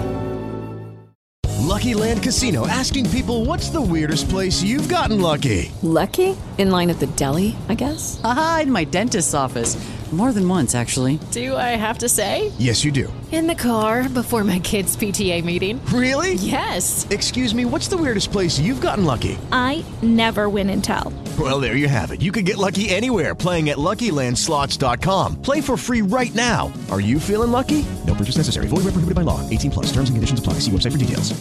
Lucky 1.60 1.94
Land 1.94 2.22
Casino 2.22 2.66
asking 2.66 3.08
people 3.10 3.44
what's 3.44 3.70
the 3.70 3.80
weirdest 3.80 4.28
place 4.28 4.62
you've 4.62 4.88
gotten 4.88 5.20
lucky? 5.20 5.70
Lucky? 5.82 6.36
In 6.58 6.70
line 6.70 6.90
at 6.90 6.98
the 6.98 7.06
deli, 7.08 7.56
I 7.68 7.74
guess? 7.74 8.20
Aha, 8.24 8.60
in 8.62 8.72
my 8.72 8.84
dentist's 8.84 9.34
office. 9.34 9.76
More 10.10 10.32
than 10.32 10.48
once, 10.48 10.74
actually. 10.74 11.18
Do 11.32 11.54
I 11.54 11.76
have 11.76 11.98
to 11.98 12.08
say? 12.08 12.50
Yes, 12.58 12.82
you 12.82 12.90
do. 12.90 13.12
In 13.30 13.46
the 13.46 13.54
car 13.54 14.08
before 14.08 14.42
my 14.42 14.58
kids' 14.58 14.96
PTA 14.96 15.44
meeting. 15.44 15.84
Really? 15.92 16.32
Yes. 16.34 17.06
Excuse 17.10 17.54
me, 17.54 17.66
what's 17.66 17.88
the 17.88 17.98
weirdest 17.98 18.32
place 18.32 18.58
you've 18.58 18.80
gotten 18.80 19.04
lucky? 19.04 19.36
I 19.52 19.84
never 20.00 20.48
win 20.48 20.70
and 20.70 20.82
tell. 20.82 21.12
Well, 21.38 21.60
there 21.60 21.76
you 21.76 21.88
have 21.88 22.10
it. 22.10 22.22
You 22.22 22.32
can 22.32 22.46
get 22.46 22.56
lucky 22.56 22.88
anywhere 22.88 23.34
playing 23.34 23.68
at 23.68 23.76
LuckyLandSlots.com. 23.76 25.42
Play 25.42 25.60
for 25.60 25.76
free 25.76 26.00
right 26.00 26.34
now. 26.34 26.72
Are 26.90 27.02
you 27.02 27.20
feeling 27.20 27.52
lucky? 27.52 27.84
No 28.06 28.14
purchase 28.14 28.38
necessary. 28.38 28.66
Void 28.66 28.84
where 28.84 28.92
prohibited 28.92 29.14
by 29.14 29.22
law. 29.22 29.46
18 29.50 29.70
plus. 29.70 29.86
Terms 29.92 30.08
and 30.08 30.16
conditions 30.16 30.40
apply. 30.40 30.54
See 30.54 30.70
website 30.70 30.92
for 30.92 30.98
details. 30.98 31.38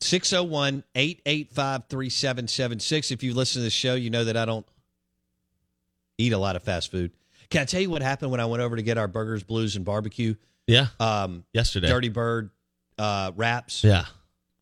601 0.00 0.82
885 0.96 1.84
3776. 1.88 3.10
If 3.12 3.22
you 3.22 3.32
listen 3.32 3.60
to 3.60 3.64
the 3.64 3.70
show, 3.70 3.94
you 3.94 4.10
know 4.10 4.24
that 4.24 4.36
I 4.36 4.44
don't 4.44 4.66
eat 6.18 6.32
a 6.32 6.38
lot 6.38 6.56
of 6.56 6.62
fast 6.62 6.90
food. 6.90 7.12
Can 7.50 7.62
I 7.62 7.64
tell 7.64 7.80
you 7.80 7.90
what 7.90 8.02
happened 8.02 8.30
when 8.30 8.40
I 8.40 8.46
went 8.46 8.62
over 8.62 8.76
to 8.76 8.82
get 8.82 8.96
our 8.98 9.08
burgers, 9.08 9.42
blues, 9.42 9.76
and 9.76 9.84
barbecue? 9.84 10.34
yeah, 10.66 10.86
Um, 11.00 11.44
yesterday. 11.52 11.88
Dirty 11.88 12.08
Bird 12.08 12.50
uh, 12.98 13.32
wraps 13.34 13.82
Yeah. 13.82 14.04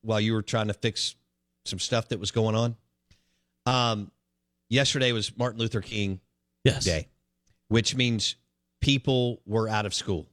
while 0.03 0.21
you 0.21 0.33
were 0.33 0.43
trying 0.43 0.69
to 0.69 0.75
fix 0.75 1.15
some 1.67 1.79
stuff 1.79 2.09
that 2.09 2.19
was 2.19 2.31
going 2.31 2.55
on. 2.55 2.77
Um, 3.67 4.11
yesterday 4.71 5.13
was 5.13 5.37
Martin 5.37 5.59
Luther 5.61 5.83
King 5.83 6.21
Yes. 6.65 6.85
Day, 6.85 7.09
which 7.69 7.95
means 7.95 8.37
people 8.81 9.43
were 9.45 9.69
out 9.69 9.85
of 9.85 9.93
school. 9.93 10.27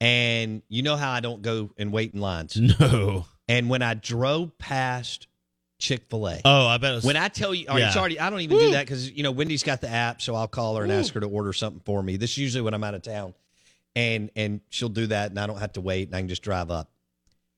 And 0.00 0.62
you 0.68 0.82
know 0.82 0.96
how 0.96 1.10
I 1.10 1.20
don't 1.20 1.40
go 1.40 1.70
and 1.78 1.92
wait 1.92 2.12
in 2.12 2.20
lines. 2.20 2.56
No. 2.80 3.26
And 3.48 3.68
when 3.68 3.82
I 3.82 3.92
drove 3.94 4.56
past 4.58 5.26
Chick 5.84 6.04
fil 6.08 6.26
A, 6.28 6.40
Oh, 6.46 6.66
I 6.66 6.78
bet 6.78 6.92
it 6.92 6.94
was. 6.96 7.04
when 7.04 7.16
I 7.16 7.28
tell 7.28 7.54
you, 7.54 7.66
all 7.68 7.74
right, 7.74 7.80
Yeah. 7.82 7.88
it's 7.88 7.96
already, 7.96 8.18
I 8.18 8.30
don't 8.30 8.40
even 8.40 8.58
do 8.58 8.70
that 8.70 8.86
because, 8.86 9.10
you 9.10 9.22
know, 9.22 9.30
Wendy's 9.32 9.62
got 9.62 9.82
the 9.82 9.88
app, 9.90 10.22
so 10.22 10.34
I'll 10.34 10.48
call 10.48 10.76
her 10.76 10.82
and 10.82 10.90
ask 10.90 11.12
her 11.12 11.20
to 11.20 11.26
order 11.28 11.52
something 11.52 11.82
for 11.84 12.02
me. 12.02 12.16
This 12.16 12.30
is 12.30 12.38
usually 12.38 12.62
when 12.62 12.72
I'm 12.72 12.82
out 12.82 12.94
of 12.94 13.02
town. 13.02 13.34
And 13.94 14.30
and 14.34 14.60
she'll 14.70 14.88
do 14.88 15.06
that, 15.08 15.30
and 15.30 15.38
I 15.38 15.46
don't 15.46 15.58
have 15.58 15.74
to 15.74 15.80
wait, 15.82 16.08
and 16.08 16.16
I 16.16 16.20
can 16.20 16.28
just 16.28 16.42
drive 16.42 16.70
up. 16.70 16.90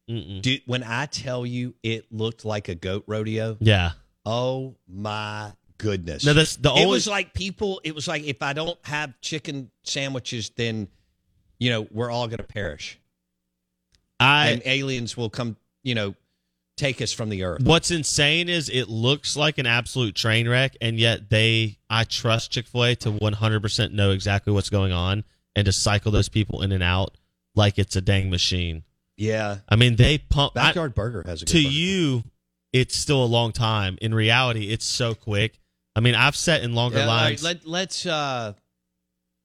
Dude, 0.08 0.60
when 0.66 0.82
I 0.82 1.06
tell 1.06 1.46
you 1.46 1.74
it 1.82 2.12
looked 2.12 2.44
like 2.44 2.68
a 2.68 2.74
goat 2.74 3.04
rodeo, 3.06 3.56
yeah. 3.60 3.92
oh 4.24 4.74
my 4.88 5.52
goodness. 5.78 6.24
No, 6.26 6.32
that's 6.34 6.56
the 6.56 6.72
it 6.74 6.86
was 6.86 7.06
like 7.06 7.32
people, 7.32 7.80
it 7.84 7.94
was 7.94 8.06
like 8.08 8.24
if 8.24 8.42
I 8.42 8.52
don't 8.52 8.78
have 8.84 9.18
chicken 9.20 9.70
sandwiches, 9.82 10.50
then, 10.56 10.88
you 11.58 11.70
know, 11.70 11.86
we're 11.90 12.10
all 12.10 12.26
going 12.26 12.36
to 12.38 12.42
perish. 12.44 12.98
I. 14.20 14.48
and 14.50 14.62
aliens 14.64 15.16
will 15.16 15.30
come, 15.30 15.56
you 15.82 15.94
know, 15.94 16.14
take 16.76 17.00
us 17.02 17.12
from 17.12 17.28
the 17.28 17.44
earth. 17.44 17.62
What's 17.62 17.90
insane 17.90 18.48
is 18.48 18.68
it 18.68 18.88
looks 18.88 19.36
like 19.36 19.58
an 19.58 19.66
absolute 19.66 20.14
train 20.14 20.48
wreck, 20.48 20.76
and 20.80 20.98
yet 20.98 21.30
they. 21.30 21.78
I 21.88 22.04
trust 22.04 22.50
Chick 22.52 22.66
Fil 22.66 22.84
A 22.84 22.94
to 22.96 23.10
100% 23.12 23.92
know 23.92 24.10
exactly 24.10 24.52
what's 24.52 24.70
going 24.70 24.92
on 24.92 25.24
and 25.54 25.64
to 25.66 25.72
cycle 25.72 26.12
those 26.12 26.28
people 26.28 26.62
in 26.62 26.72
and 26.72 26.82
out 26.82 27.16
like 27.54 27.78
it's 27.78 27.96
a 27.96 28.00
dang 28.00 28.28
machine. 28.30 28.82
Yeah. 29.16 29.58
I 29.68 29.76
mean, 29.76 29.96
they 29.96 30.18
pump. 30.18 30.52
I- 30.56 30.68
Backyard 30.68 30.94
Burger 30.94 31.22
has 31.26 31.42
a 31.42 31.44
good 31.46 31.52
to 31.52 31.58
burger. 31.62 31.68
you, 31.74 32.24
it's 32.72 32.96
still 32.96 33.24
a 33.24 33.26
long 33.26 33.52
time. 33.52 33.96
In 34.02 34.12
reality, 34.14 34.70
it's 34.70 34.84
so 34.84 35.14
quick. 35.14 35.58
I 35.94 36.00
mean, 36.00 36.14
I've 36.14 36.36
sat 36.36 36.62
in 36.62 36.74
longer 36.74 36.98
Yeah, 36.98 37.04
all 37.04 37.08
right, 37.16 37.22
lines. 37.30 37.42
let, 37.42 37.66
let's 37.66 38.04
uh 38.04 38.52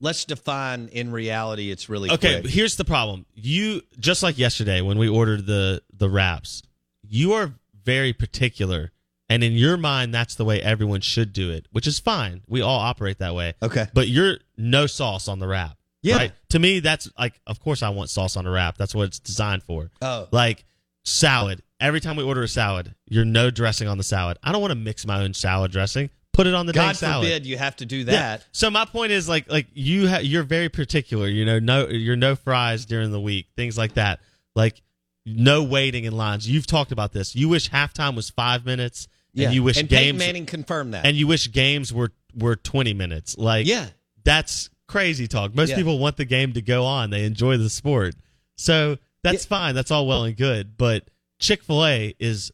let's 0.02 0.26
define 0.26 0.90
in 0.92 1.12
reality 1.12 1.72
it's 1.72 1.88
really 1.88 2.10
okay, 2.12 2.42
quick. 2.42 2.52
here's 2.52 2.76
the 2.76 2.84
problem. 2.84 3.26
You 3.36 3.82
just 4.00 4.24
like 4.24 4.38
yesterday 4.38 4.82
when 4.82 4.98
we 4.98 5.08
ordered 5.08 5.46
the 5.46 5.82
the 5.96 6.10
wraps, 6.10 6.64
you 7.12 7.34
are 7.34 7.54
very 7.84 8.14
particular, 8.14 8.92
and 9.30 9.44
in 9.44 9.52
your 9.54 9.76
mind, 9.76 10.14
that's 10.14 10.36
the 10.36 10.46
way 10.46 10.62
everyone 10.62 11.02
should 11.02 11.34
do 11.34 11.52
it, 11.52 11.68
which 11.72 11.86
is 11.86 12.00
fine. 12.00 12.42
We 12.48 12.62
all 12.62 12.80
operate 12.80 13.20
that 13.20 13.36
way. 13.36 13.54
Okay. 13.62 13.88
But 13.94 14.08
you're 14.08 14.38
no 14.58 14.88
sauce 14.88 15.28
on 15.28 15.40
the 15.40 15.48
wrap. 15.48 15.78
Yeah. 16.02 16.18
Right? 16.18 16.32
To 16.50 16.60
me, 16.60 16.80
that's 16.80 17.10
like, 17.20 17.40
of 17.46 17.60
course, 17.60 17.84
I 17.84 17.90
want 17.90 18.10
sauce 18.10 18.38
on 18.38 18.48
a 18.48 18.52
wrap. 18.52 18.78
That's 18.78 18.96
what 18.96 19.04
it's 19.04 19.20
designed 19.20 19.64
for. 19.64 19.92
Oh. 20.02 20.28
Like 20.32 20.66
salad. 21.04 21.62
Every 21.80 22.00
time 22.00 22.16
we 22.16 22.24
order 22.24 22.44
a 22.44 22.48
salad, 22.48 22.96
you're 23.08 23.26
no 23.26 23.52
dressing 23.52 23.88
on 23.88 23.98
the 23.98 24.04
salad. 24.04 24.38
I 24.42 24.52
don't 24.52 24.62
want 24.62 24.72
to 24.72 24.80
mix 24.80 25.06
my 25.06 25.22
own 25.22 25.34
salad 25.34 25.72
dressing. 25.72 26.10
Put 26.34 26.48
it 26.48 26.54
on 26.54 26.66
the 26.66 26.74
God 26.74 26.96
salad. 26.96 27.28
forbid 27.28 27.46
you 27.46 27.58
have 27.58 27.76
to 27.78 27.86
do 27.86 28.06
that. 28.06 28.14
Yeah. 28.14 28.38
So 28.54 28.72
my 28.72 28.86
point 28.86 29.12
is 29.12 29.28
like 29.28 29.52
like 29.52 29.68
you 29.74 30.08
ha- 30.08 30.20
you're 30.20 30.44
very 30.44 30.70
particular. 30.70 31.28
You 31.28 31.44
know, 31.44 31.60
no 31.60 31.88
you're 31.88 32.16
no 32.16 32.36
fries 32.36 32.86
during 32.86 33.12
the 33.12 33.20
week, 33.20 33.48
things 33.58 33.78
like 33.78 33.96
that. 33.96 34.22
Like 34.56 34.82
no 35.26 35.64
waiting 35.64 36.06
in 36.06 36.14
lines. 36.16 36.50
You've 36.50 36.68
talked 36.68 36.92
about 36.92 37.12
this. 37.14 37.36
You 37.36 37.50
wish 37.50 37.70
halftime 37.70 38.16
was 38.16 38.30
five 38.30 38.66
minutes, 38.66 39.08
Yeah. 39.34 39.48
and 39.48 39.56
you 39.56 39.64
wish 39.64 39.78
and 39.78 39.90
Peyton 39.90 40.04
games 40.16 40.20
Manning 40.20 40.46
confirmed 40.46 40.94
that. 40.94 41.06
and 41.06 41.16
you 41.16 41.28
wish 41.28 41.52
games 41.52 41.94
were 41.94 42.12
were 42.36 42.56
twenty 42.56 42.94
minutes. 42.94 43.38
Like 43.38 43.68
yeah. 43.68 43.88
that's 44.24 44.70
crazy 44.88 45.28
talk. 45.28 45.54
Most 45.56 45.70
Yeah. 45.70 45.76
people 45.78 46.00
want 46.00 46.18
the 46.18 46.26
game 46.26 46.54
to 46.54 46.62
go 46.62 46.86
on. 46.86 47.10
They 47.10 47.26
enjoy 47.26 47.58
the 47.58 47.70
sport. 47.70 48.16
So 48.58 48.98
that's 49.24 49.46
fine. 49.46 49.76
That's 49.76 49.92
all 49.92 50.08
well 50.08 50.24
and 50.24 50.36
good. 50.36 50.78
But 50.78 51.08
Chick 51.40 51.64
fil 51.64 51.86
A 51.86 52.16
is, 52.20 52.52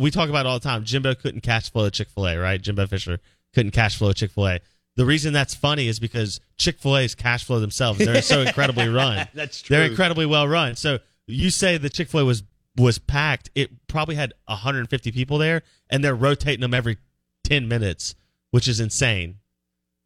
we 0.00 0.10
talk 0.10 0.28
about 0.28 0.46
it 0.46 0.48
all 0.48 0.58
the 0.58 0.64
time. 0.68 0.84
Jimbo 0.84 1.14
couldn't 1.14 1.40
cash 1.42 1.70
flow 1.70 1.88
Chick 1.90 2.08
fil 2.10 2.26
A, 2.26 2.36
right? 2.38 2.60
Jimbo 2.60 2.86
Fisher 2.86 3.20
couldn't 3.54 3.72
cash 3.72 3.96
flow 3.96 4.12
Chick 4.12 4.30
fil 4.32 4.48
A. 4.48 4.60
The 4.96 5.04
reason 5.06 5.32
that's 5.32 5.54
funny 5.54 5.86
is 5.88 6.00
because 6.00 6.40
Chick 6.56 6.78
fil 6.78 6.96
A's 6.96 7.14
cash 7.14 7.44
flow 7.44 7.60
themselves. 7.60 7.98
They're 8.00 8.20
so 8.22 8.40
incredibly 8.46 8.88
run. 8.88 9.28
That's 9.34 9.62
true. 9.62 9.76
They're 9.76 9.86
incredibly 9.86 10.26
well 10.26 10.48
run. 10.48 10.74
So 10.76 10.98
you 11.28 11.50
say 11.50 11.76
the 11.76 11.90
Chick 11.90 12.08
fil 12.08 12.20
A 12.20 12.24
was, 12.24 12.42
was 12.76 12.98
packed. 12.98 13.50
It 13.54 13.86
probably 13.86 14.14
had 14.14 14.34
150 14.46 15.12
people 15.12 15.38
there, 15.38 15.62
and 15.88 16.02
they're 16.02 16.14
rotating 16.14 16.60
them 16.60 16.74
every 16.74 16.98
10 17.44 17.68
minutes, 17.68 18.14
which 18.50 18.68
is 18.68 18.80
insane. 18.80 19.38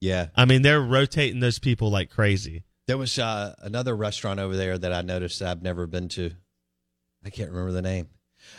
Yeah. 0.01 0.29
I 0.35 0.45
mean, 0.45 0.63
they're 0.63 0.81
rotating 0.81 1.41
those 1.41 1.59
people 1.59 1.91
like 1.91 2.11
crazy. 2.11 2.65
There 2.89 2.99
was 2.99 3.19
uh, 3.19 3.55
another 3.61 3.95
restaurant 3.95 4.41
over 4.41 4.57
there 4.57 4.77
that 4.77 4.93
I 4.93 5.03
noticed 5.03 5.39
that 5.39 5.49
I've 5.49 5.63
never 5.63 5.87
been 5.87 6.09
to. 6.11 6.33
I 7.25 7.31
can't 7.31 7.51
remember 7.51 7.73
the 7.73 7.83
name. 7.83 8.09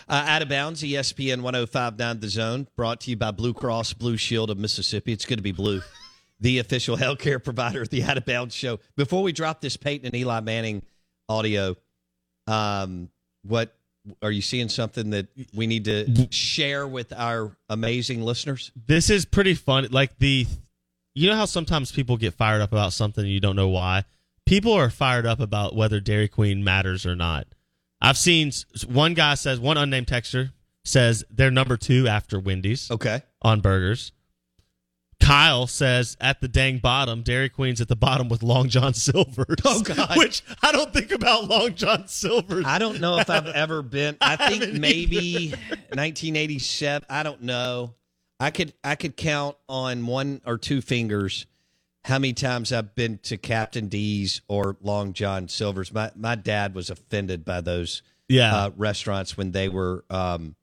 Uh, 0.08 0.24
out 0.26 0.42
of 0.42 0.48
bounds, 0.48 0.82
ESPN 0.82 1.42
1059 1.42 2.20
The 2.20 2.30
Zone, 2.30 2.68
brought 2.78 3.02
to 3.02 3.10
you 3.10 3.18
by 3.18 3.32
Blue 3.32 3.54
Cross 3.54 3.94
Blue 3.94 4.16
Shield 4.16 4.50
of 4.50 4.58
Mississippi. 4.58 5.12
It's 5.12 5.26
good 5.26 5.38
to 5.38 5.42
be 5.42 5.52
blue, 5.52 5.82
the 6.40 6.60
official 6.60 6.98
healthcare 7.06 7.44
provider 7.44 7.82
of 7.82 7.90
the 7.90 8.04
Out 8.04 8.18
of 8.18 8.26
Bounds 8.26 8.56
show. 8.56 8.80
Before 8.96 9.22
we 9.22 9.34
drop 9.34 9.62
this 9.62 9.78
Peyton 9.78 10.06
and 10.06 10.16
Eli 10.16 10.40
Manning 10.40 10.84
audio, 11.28 11.76
um, 12.48 13.10
what 13.44 13.76
are 14.22 14.32
you 14.32 14.42
seeing 14.42 14.70
something 14.70 15.12
that 15.12 15.28
we 15.54 15.68
need 15.68 15.86
to 15.86 16.28
share 16.32 16.88
with 16.88 17.14
our 17.14 17.56
amazing 17.70 18.22
listeners? 18.22 18.72
This 18.88 19.10
is 19.10 19.26
pretty 19.26 19.54
fun. 19.54 19.88
Like 19.92 20.18
the, 20.20 20.46
you 21.16 21.30
know 21.30 21.36
how 21.36 21.46
sometimes 21.46 21.92
people 21.92 22.18
get 22.18 22.34
fired 22.34 22.62
up 22.62 22.72
about 22.72 22.94
something 22.94 23.24
and 23.24 23.32
you 23.34 23.40
don't 23.40 23.56
know 23.56 23.70
why. 23.70 24.04
people 24.46 24.74
are 24.74 24.90
fired 24.90 25.26
up 25.26 25.40
about 25.40 25.74
whether 25.76 26.00
Dairy 26.02 26.28
Queen 26.28 26.64
matters 26.64 27.06
or 27.06 27.16
not. 27.16 27.48
I've 28.02 28.18
seen 28.18 28.52
one 28.88 29.14
guy 29.14 29.36
says 29.36 29.60
one 29.60 29.78
unnamed 29.78 30.08
texter 30.08 30.52
says 30.84 31.24
they're 31.30 31.50
number 31.52 31.78
two 31.78 32.10
after 32.10 32.38
Wendy's 32.38 32.92
Okay. 32.92 33.22
on 33.42 33.62
burgers. 33.62 34.12
Kyle 35.24 35.68
says 35.68 36.18
at 36.20 36.42
the 36.42 36.48
dang 36.48 36.80
bottom, 36.80 37.22
Dairy 37.22 37.50
Queen's 37.50 37.80
at 37.82 37.88
the 37.88 37.96
bottom 37.96 38.28
with 38.30 38.44
Long 38.44 38.70
John 38.70 38.94
Silver's. 38.94 39.56
Oh, 39.66 39.82
God. 39.82 40.18
Which 40.18 40.44
I 40.62 40.72
don't 40.72 40.92
think 40.94 41.12
about 41.12 41.48
Long 41.48 41.74
John 41.76 42.08
Silver's. 42.08 42.66
I 42.66 42.78
don't 42.80 43.00
know 43.00 43.18
if 43.20 43.30
I've 43.30 43.48
ever 43.56 43.82
been. 43.82 44.18
I 44.22 44.36
think 44.36 44.62
haven't 44.64 44.80
maybe 44.82 45.54
1987. 45.94 47.06
I 47.10 47.24
don't 47.24 47.42
know. 47.44 47.94
I 48.40 48.52
could 48.52 48.74
I 48.84 48.96
could 48.96 49.16
count 49.16 49.56
on 49.70 50.06
one 50.06 50.42
or 50.46 50.58
two 50.58 50.82
fingers 50.82 51.46
how 52.04 52.20
many 52.20 52.34
times 52.34 52.74
I've 52.74 52.94
been 52.96 53.18
to 53.20 53.38
Captain 53.38 53.88
D's 53.88 54.42
or 54.50 54.76
Long 54.82 55.14
John 55.14 55.48
Silver's. 55.48 55.94
My 55.94 56.12
my 56.16 56.36
dad 56.36 56.76
was 56.76 56.90
offended 56.90 57.46
by 57.46 57.62
those 57.62 58.02
Yeah. 58.28 58.54
uh, 58.54 58.70
restaurants 58.76 59.38
when 59.38 59.52
they 59.54 59.70
were 59.70 60.04
um, 60.10 60.56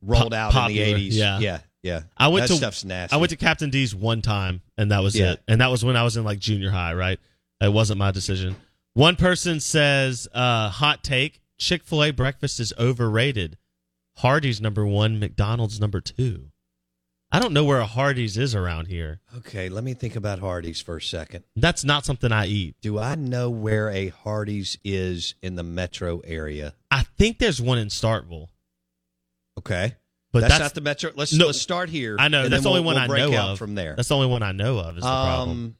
rolled 0.00 0.32
out 0.34 0.52
popular, 0.52 0.86
in 0.86 0.94
the 0.94 1.08
80s. 1.08 1.12
yeah. 1.14 1.38
yeah, 1.40 1.58
yeah. 1.82 2.02
I 2.16 2.28
went 2.28 2.44
that 2.44 2.48
to 2.54 2.56
stuff's 2.58 2.84
nasty. 2.84 3.14
I 3.14 3.18
went 3.18 3.30
to 3.30 3.36
Captain 3.36 3.70
D's 3.70 3.94
one 3.94 4.22
time, 4.22 4.62
and 4.78 4.90
that 4.90 5.02
was 5.02 5.16
Yeah. 5.16 5.32
it. 5.32 5.42
And 5.48 5.60
that 5.60 5.70
was 5.70 5.84
when 5.84 5.96
I 5.96 6.02
was 6.02 6.16
in 6.16 6.24
like 6.24 6.38
junior 6.38 6.70
high. 6.70 6.94
Right, 6.94 7.18
it 7.60 7.72
wasn't 7.72 7.98
my 7.98 8.10
decision. 8.10 8.56
One 8.94 9.16
person 9.16 9.60
says, 9.60 10.28
uh, 10.32 10.68
"Hot 10.70 11.02
take: 11.04 11.40
Chick 11.58 11.84
Fil 11.84 12.04
A 12.04 12.10
breakfast 12.10 12.60
is 12.60 12.72
overrated. 12.78 13.56
Hardee's 14.18 14.60
number 14.60 14.84
one, 14.84 15.18
McDonald's 15.18 15.80
number 15.80 16.00
two. 16.00 16.50
I 17.32 17.38
don't 17.38 17.52
know 17.52 17.64
where 17.64 17.78
a 17.78 17.86
Hardee's 17.86 18.36
is 18.36 18.56
around 18.56 18.86
here. 18.88 19.20
Okay, 19.38 19.68
let 19.68 19.84
me 19.84 19.94
think 19.94 20.16
about 20.16 20.40
Hardee's 20.40 20.80
for 20.80 20.96
a 20.96 21.00
second. 21.02 21.44
That's 21.54 21.84
not 21.84 22.04
something 22.04 22.32
I 22.32 22.46
eat. 22.46 22.74
Do 22.82 22.98
I 22.98 23.14
know 23.14 23.48
where 23.48 23.88
a 23.88 24.08
Hardee's 24.08 24.76
is 24.82 25.36
in 25.40 25.54
the 25.54 25.62
metro 25.62 26.18
area? 26.24 26.74
I 26.90 27.04
think 27.04 27.38
there's 27.38 27.60
one 27.62 27.78
in 27.78 27.86
Starkville. 27.86 28.48
Okay. 29.58 29.94
But 30.32 30.40
that's, 30.40 30.52
that's, 30.52 30.60
not 30.62 30.74
the 30.74 30.80
metro. 30.80 31.12
Let's 31.14 31.32
No, 31.32 31.46
let's 31.46 31.60
start 31.60 31.88
here. 31.88 32.16
I 32.18 32.28
know 32.28 32.48
that's 32.48 32.62
the 32.62 32.68
only 32.68 32.80
we'll- 32.80 32.86
one 32.86 32.94
we'll 32.96 33.04
I 33.04 33.06
break 33.08 33.30
know 33.32 33.38
out 33.38 33.50
of 33.50 33.58
from 33.58 33.74
there. 33.74 33.94
That's 33.96 34.08
the 34.08 34.14
only 34.14 34.28
one 34.28 34.42
I 34.42 34.52
know 34.52 34.78
of. 34.78 34.96
Is 34.96 35.02
the 35.02 35.08
problem? 35.08 35.50
Um, 35.50 35.76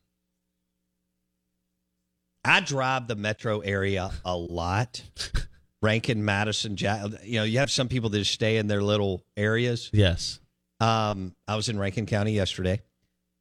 I 2.45 2.61
drive 2.61 3.07
the 3.07 3.17
metro 3.17 3.61
area 3.61 4.11
a 4.25 4.37
lot. 4.37 5.03
Rankin, 5.83 6.25
Madison, 6.25 6.77
Jack. 6.77 7.07
You 7.23 7.41
know, 7.41 7.45
you 7.45 7.59
have 7.59 7.71
some 7.71 7.89
people 7.89 8.11
that 8.11 8.19
just 8.19 8.33
stay 8.33 8.59
in 8.59 8.67
their 8.67 8.83
little 8.83 9.25
areas. 9.37 9.91
Yes. 9.93 10.41
Um, 10.79 11.35
I 11.49 11.57
was 11.57 11.69
in 11.69 11.79
Rankin 11.79 12.07
County 12.07 12.33
yesterday. 12.33 12.83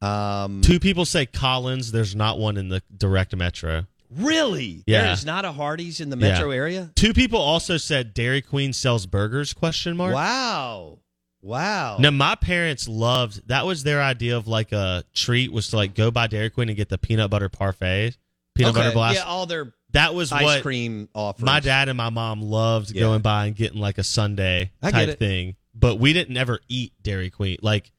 Um, 0.02 0.62
Two 0.62 0.80
people 0.80 1.06
say 1.06 1.26
Collins. 1.26 1.92
There's 1.92 2.16
not 2.16 2.40
one 2.40 2.58
in 2.58 2.70
the 2.70 2.82
direct 2.96 3.36
metro. 3.36 3.86
Really? 4.10 4.84
Yeah. 4.88 5.04
There 5.04 5.12
is 5.14 5.26
not 5.26 5.46
a 5.46 5.52
Hardee's 5.52 6.00
in 6.02 6.10
the 6.10 6.18
Yeah. 6.18 6.34
metro 6.34 6.52
area. 6.52 6.92
Two 6.96 7.14
people 7.14 7.40
also 7.40 7.78
said 7.78 8.14
Dairy 8.14 8.42
Queen 8.42 8.74
sells 8.74 9.06
burgers? 9.06 9.54
Question 9.54 9.98
mark. 9.98 10.14
Wow. 10.14 11.00
Wow. 11.42 11.98
Now 12.00 12.12
my 12.12 12.36
parents 12.36 12.88
loved 12.88 13.48
that 13.48 13.66
was 13.66 13.84
their 13.84 14.02
idea 14.02 14.36
of 14.36 14.48
like 14.48 14.72
a 14.74 15.04
treat 15.14 15.52
was 15.54 15.70
to 15.70 15.78
like 15.78 15.96
go 15.96 16.12
by 16.12 16.28
Dairy 16.28 16.50
Queen 16.50 16.68
and 16.70 16.76
get 16.78 16.90
the 16.90 16.98
peanut 16.98 17.30
butter 17.30 17.48
parfait, 17.50 18.18
peanut 18.56 18.72
Okay, 18.72 18.82
butter 18.82 18.94
blast. 18.94 19.16
Yeah, 19.16 19.24
all 19.24 19.46
their 19.46 19.74
that 19.92 20.14
was 20.14 20.32
ice 20.34 20.44
what 20.44 20.62
cream 20.64 21.08
offerings. 21.16 21.46
my 21.46 21.60
dad 21.62 21.88
and 21.88 21.98
my 21.98 22.10
mom 22.10 22.42
loved 22.42 22.92
Yeah. 22.92 23.02
going 23.02 23.22
by 23.22 23.46
and 23.46 23.56
getting 23.56 23.80
like 23.80 23.98
a 23.98 24.04
Sunday 24.04 24.72
type 24.84 25.18
thing. 25.18 25.56
But 25.74 25.96
we 25.96 26.12
didn't 26.12 26.36
ever 26.36 26.60
eat 26.68 26.92
Dairy 27.02 27.30
Queen. 27.30 27.58
Like 27.62 27.90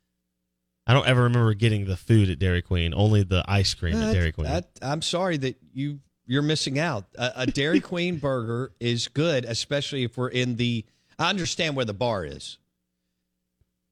I 0.90 0.92
don't 0.92 1.06
ever 1.06 1.22
remember 1.22 1.54
getting 1.54 1.84
the 1.84 1.96
food 1.96 2.30
at 2.30 2.40
Dairy 2.40 2.62
Queen, 2.62 2.92
only 2.96 3.22
the 3.22 3.44
ice 3.46 3.74
cream 3.74 3.94
at 3.94 4.12
Dairy 4.12 4.32
Queen. 4.32 4.48
that- 4.48 4.70
I'm 4.82 5.02
sorry 5.02 5.36
that 5.36 5.56
you 5.72 6.00
you're 6.26 6.42
missing 6.42 6.80
out. 6.80 7.04
A, 7.16 7.32
a 7.36 7.46
Dairy 7.46 7.78
Queen 7.92 8.18
burger 8.18 8.72
is 8.80 9.06
good, 9.06 9.44
especially 9.44 10.02
if 10.02 10.16
we're 10.16 10.30
in 10.30 10.56
the. 10.56 10.84
I 11.16 11.30
understand 11.30 11.76
where 11.76 11.84
the 11.84 11.94
bar 11.94 12.24
is, 12.24 12.58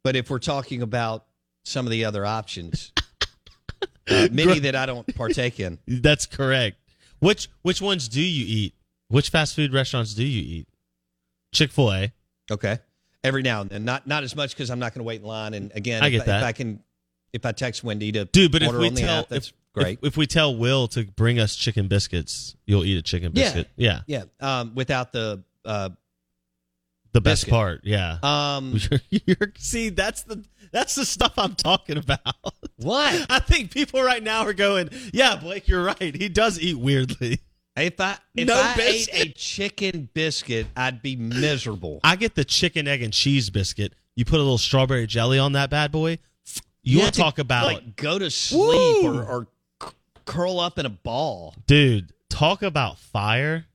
but 0.03 0.17
if 0.17 0.29
we're 0.29 0.41
talking 0.41 0.83
about 0.83 1.27
some 1.65 1.87
of 1.87 1.93
the 1.93 2.05
other 2.05 2.27
options, 2.27 2.91
uh, 4.11 4.27
many 4.33 4.59
that 4.59 4.75
I 4.75 4.85
don't 4.85 5.07
partake 5.15 5.61
in. 5.61 5.79
That's 5.87 6.27
correct. 6.27 6.79
Which 7.21 7.49
which 7.63 7.81
ones 7.81 8.09
do 8.09 8.21
you 8.21 8.45
eat? 8.45 8.75
Which 9.07 9.31
fast 9.31 9.55
food 9.55 9.73
restaurants 9.73 10.15
do 10.15 10.25
you 10.25 10.43
eat? 10.43 10.69
Chick 11.55 11.71
Fil 11.71 11.93
A. 11.93 12.13
Okay, 12.51 12.81
every 13.23 13.43
now 13.43 13.61
and 13.61 13.71
then, 13.71 13.85
not 13.85 14.09
not 14.09 14.25
as 14.25 14.35
much 14.35 14.51
because 14.51 14.69
I'm 14.69 14.81
not 14.81 14.95
going 14.95 15.01
to 15.01 15.05
wait 15.05 15.21
in 15.21 15.27
line. 15.29 15.55
And 15.55 15.71
again, 15.77 16.03
I 16.03 16.07
if, 16.07 16.13
get 16.13 16.21
if 16.21 16.27
that. 16.27 16.43
I 16.43 16.53
can, 16.53 16.83
if 17.33 17.45
I 17.47 17.53
text 17.53 17.85
Wendy 17.85 18.13
to 18.13 18.25
Dude, 18.27 18.53
but 18.53 18.63
if 18.63 18.69
order 18.69 18.81
we 18.81 18.89
on 18.89 18.95
the 18.95 19.01
tell 19.03 19.21
app, 19.21 19.29
that's 19.29 19.49
if, 19.49 19.53
great. 19.75 19.99
If, 20.03 20.09
if 20.09 20.17
we 20.17 20.27
tell 20.27 20.57
Will 20.57 20.89
to 20.89 21.05
bring 21.05 21.39
us 21.39 21.55
chicken 21.57 21.89
biscuits, 21.89 22.57
you'll 22.67 22.85
eat 22.85 22.97
a 22.99 23.03
chicken 23.03 23.33
Yeah. 23.35 23.45
biscuit. 23.45 23.69
Yeah, 23.77 24.01
yeah, 24.07 24.25
um, 24.41 24.75
without 24.75 25.13
the. 25.13 25.43
Uh, 25.65 25.91
the 27.13 27.23
best 27.23 27.43
Biscuit. 27.43 27.53
part. 27.53 27.81
Yeah. 27.85 28.19
um, 28.23 28.79
You're- 29.11 29.53
see, 29.57 29.89
that's 29.89 30.23
the 30.25 30.45
that's 30.73 30.95
the 30.95 31.07
stuff 31.07 31.33
I'm 31.39 31.55
talking 31.55 31.97
about. 31.97 32.21
what? 32.77 33.27
I 33.31 33.39
think 33.39 33.71
people 33.73 34.03
right 34.03 34.23
now 34.23 34.43
are 34.43 34.53
going, 34.53 34.91
"Yeah, 35.13 35.37
Blake, 35.37 35.69
you're 35.69 35.83
right. 35.83 36.15
He 36.15 36.29
does 36.29 36.61
eat 36.61 36.79
weirdly." 36.79 37.41
If 37.77 38.01
I 38.01 38.19
if 38.35 38.49
No 38.49 38.55
I 38.55 38.75
ate 38.79 39.09
a 39.13 39.33
chicken 39.33 40.09
biscuit, 40.13 40.67
I'd 40.77 41.01
be 41.01 41.17
miserable. 41.17 42.01
I 42.05 42.17
get 42.17 42.35
the 42.35 42.45
chicken 42.45 42.87
egg 42.89 43.03
and 43.03 43.13
cheese 43.13 43.51
biscuit. 43.51 43.95
You 44.17 44.25
put 44.25 44.37
a 44.37 44.43
little 44.43 44.59
strawberry 44.59 45.07
jelly 45.07 45.39
on 45.39 45.53
that 45.53 45.71
bad 45.71 45.91
boy. 45.93 46.19
You 46.89 47.03
to 47.03 47.11
talk 47.11 47.39
about, 47.39 47.67
like 47.67 47.97
go 47.97 48.19
to 48.19 48.31
sleep 48.31 49.05
Woo! 49.05 49.19
or, 49.19 49.25
or 49.25 49.47
c- 49.83 49.91
curl 50.25 50.61
up 50.61 50.79
in 50.79 50.87
a 50.87 50.91
ball. 50.91 51.55
dude? 51.67 52.13
Talk 52.29 52.63
about 52.63 52.99
fire. 52.99 53.67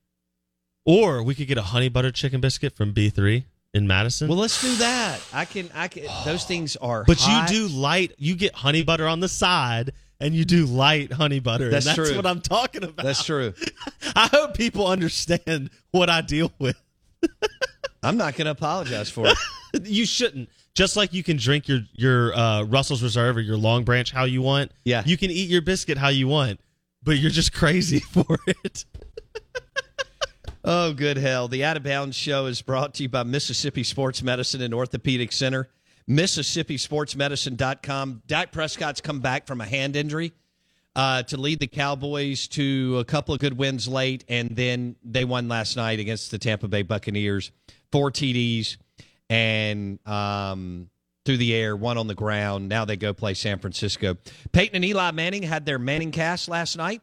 Or 0.86 1.22
we 1.22 1.34
could 1.34 1.48
get 1.48 1.56
a 1.58 1.62
honey 1.62 1.88
butter 1.88 2.10
chicken 2.10 2.40
biscuit 2.40 2.76
from 2.76 2.92
B3 2.92 3.44
in 3.72 3.86
Madison. 3.86 4.28
Well, 4.28 4.38
let's 4.38 4.60
do 4.60 4.74
that. 4.76 5.20
I 5.32 5.44
can. 5.44 5.70
I 5.74 5.88
can. 5.88 6.04
Those 6.24 6.44
things 6.44 6.76
are. 6.76 7.04
But 7.04 7.18
hot. 7.18 7.50
you 7.50 7.68
do 7.68 7.74
light. 7.74 8.14
You 8.18 8.36
get 8.36 8.54
honey 8.54 8.82
butter 8.82 9.08
on 9.08 9.20
the 9.20 9.28
side, 9.28 9.92
and 10.20 10.34
you 10.34 10.44
do 10.44 10.66
light 10.66 11.12
honey 11.12 11.40
butter. 11.40 11.70
That's 11.70 11.86
and 11.86 11.96
that's 11.96 12.08
true. 12.08 12.16
what 12.16 12.26
I'm 12.26 12.40
talking 12.40 12.84
about. 12.84 13.04
That's 13.04 13.24
true. 13.24 13.54
I 14.16 14.28
hope 14.28 14.54
people 14.54 14.86
understand 14.86 15.70
what 15.90 16.10
I 16.10 16.20
deal 16.20 16.52
with. 16.58 16.80
I'm 18.02 18.16
not 18.18 18.36
going 18.36 18.44
to 18.44 18.50
apologize 18.50 19.10
for 19.10 19.26
it. 19.26 19.38
you 19.86 20.04
shouldn't. 20.04 20.50
Just 20.74 20.96
like 20.96 21.12
you 21.12 21.22
can 21.22 21.36
drink 21.36 21.68
your 21.68 21.82
your 21.92 22.36
uh, 22.36 22.64
Russell's 22.64 23.00
Reserve 23.02 23.36
or 23.36 23.40
your 23.40 23.56
Long 23.56 23.84
Branch 23.84 24.10
how 24.10 24.24
you 24.24 24.42
want. 24.42 24.72
Yeah. 24.84 25.04
You 25.06 25.16
can 25.16 25.30
eat 25.30 25.48
your 25.48 25.62
biscuit 25.62 25.98
how 25.98 26.08
you 26.08 26.26
want, 26.26 26.58
but 27.02 27.18
you're 27.18 27.30
just 27.30 27.52
crazy 27.52 28.00
for 28.00 28.38
it. 28.46 28.84
Oh, 30.66 30.94
good 30.94 31.18
hell. 31.18 31.46
The 31.46 31.62
Out 31.62 31.76
of 31.76 31.82
Bounds 31.82 32.16
show 32.16 32.46
is 32.46 32.62
brought 32.62 32.94
to 32.94 33.02
you 33.02 33.10
by 33.10 33.22
Mississippi 33.22 33.84
Sports 33.84 34.22
Medicine 34.22 34.62
and 34.62 34.72
Orthopedic 34.72 35.30
Center. 35.30 35.68
MississippiSportsMedicine.com. 36.08 38.22
Dak 38.26 38.50
Prescott's 38.50 39.02
come 39.02 39.20
back 39.20 39.46
from 39.46 39.60
a 39.60 39.66
hand 39.66 39.94
injury 39.94 40.32
uh, 40.96 41.22
to 41.24 41.36
lead 41.36 41.60
the 41.60 41.66
Cowboys 41.66 42.48
to 42.48 42.96
a 42.98 43.04
couple 43.04 43.34
of 43.34 43.40
good 43.40 43.58
wins 43.58 43.86
late, 43.86 44.24
and 44.26 44.56
then 44.56 44.96
they 45.04 45.26
won 45.26 45.48
last 45.48 45.76
night 45.76 46.00
against 46.00 46.30
the 46.30 46.38
Tampa 46.38 46.66
Bay 46.66 46.80
Buccaneers. 46.80 47.50
Four 47.92 48.10
TDs 48.10 48.78
and 49.30 49.98
um, 50.06 50.90
through 51.24 51.38
the 51.38 51.54
air, 51.54 51.76
one 51.76 51.98
on 51.98 52.06
the 52.06 52.14
ground. 52.14 52.68
Now 52.68 52.84
they 52.84 52.96
go 52.96 53.12
play 53.12 53.34
San 53.34 53.58
Francisco. 53.58 54.16
Peyton 54.52 54.76
and 54.76 54.84
Eli 54.84 55.10
Manning 55.12 55.42
had 55.42 55.66
their 55.66 55.78
Manning 55.78 56.10
cast 56.10 56.48
last 56.48 56.76
night, 56.76 57.02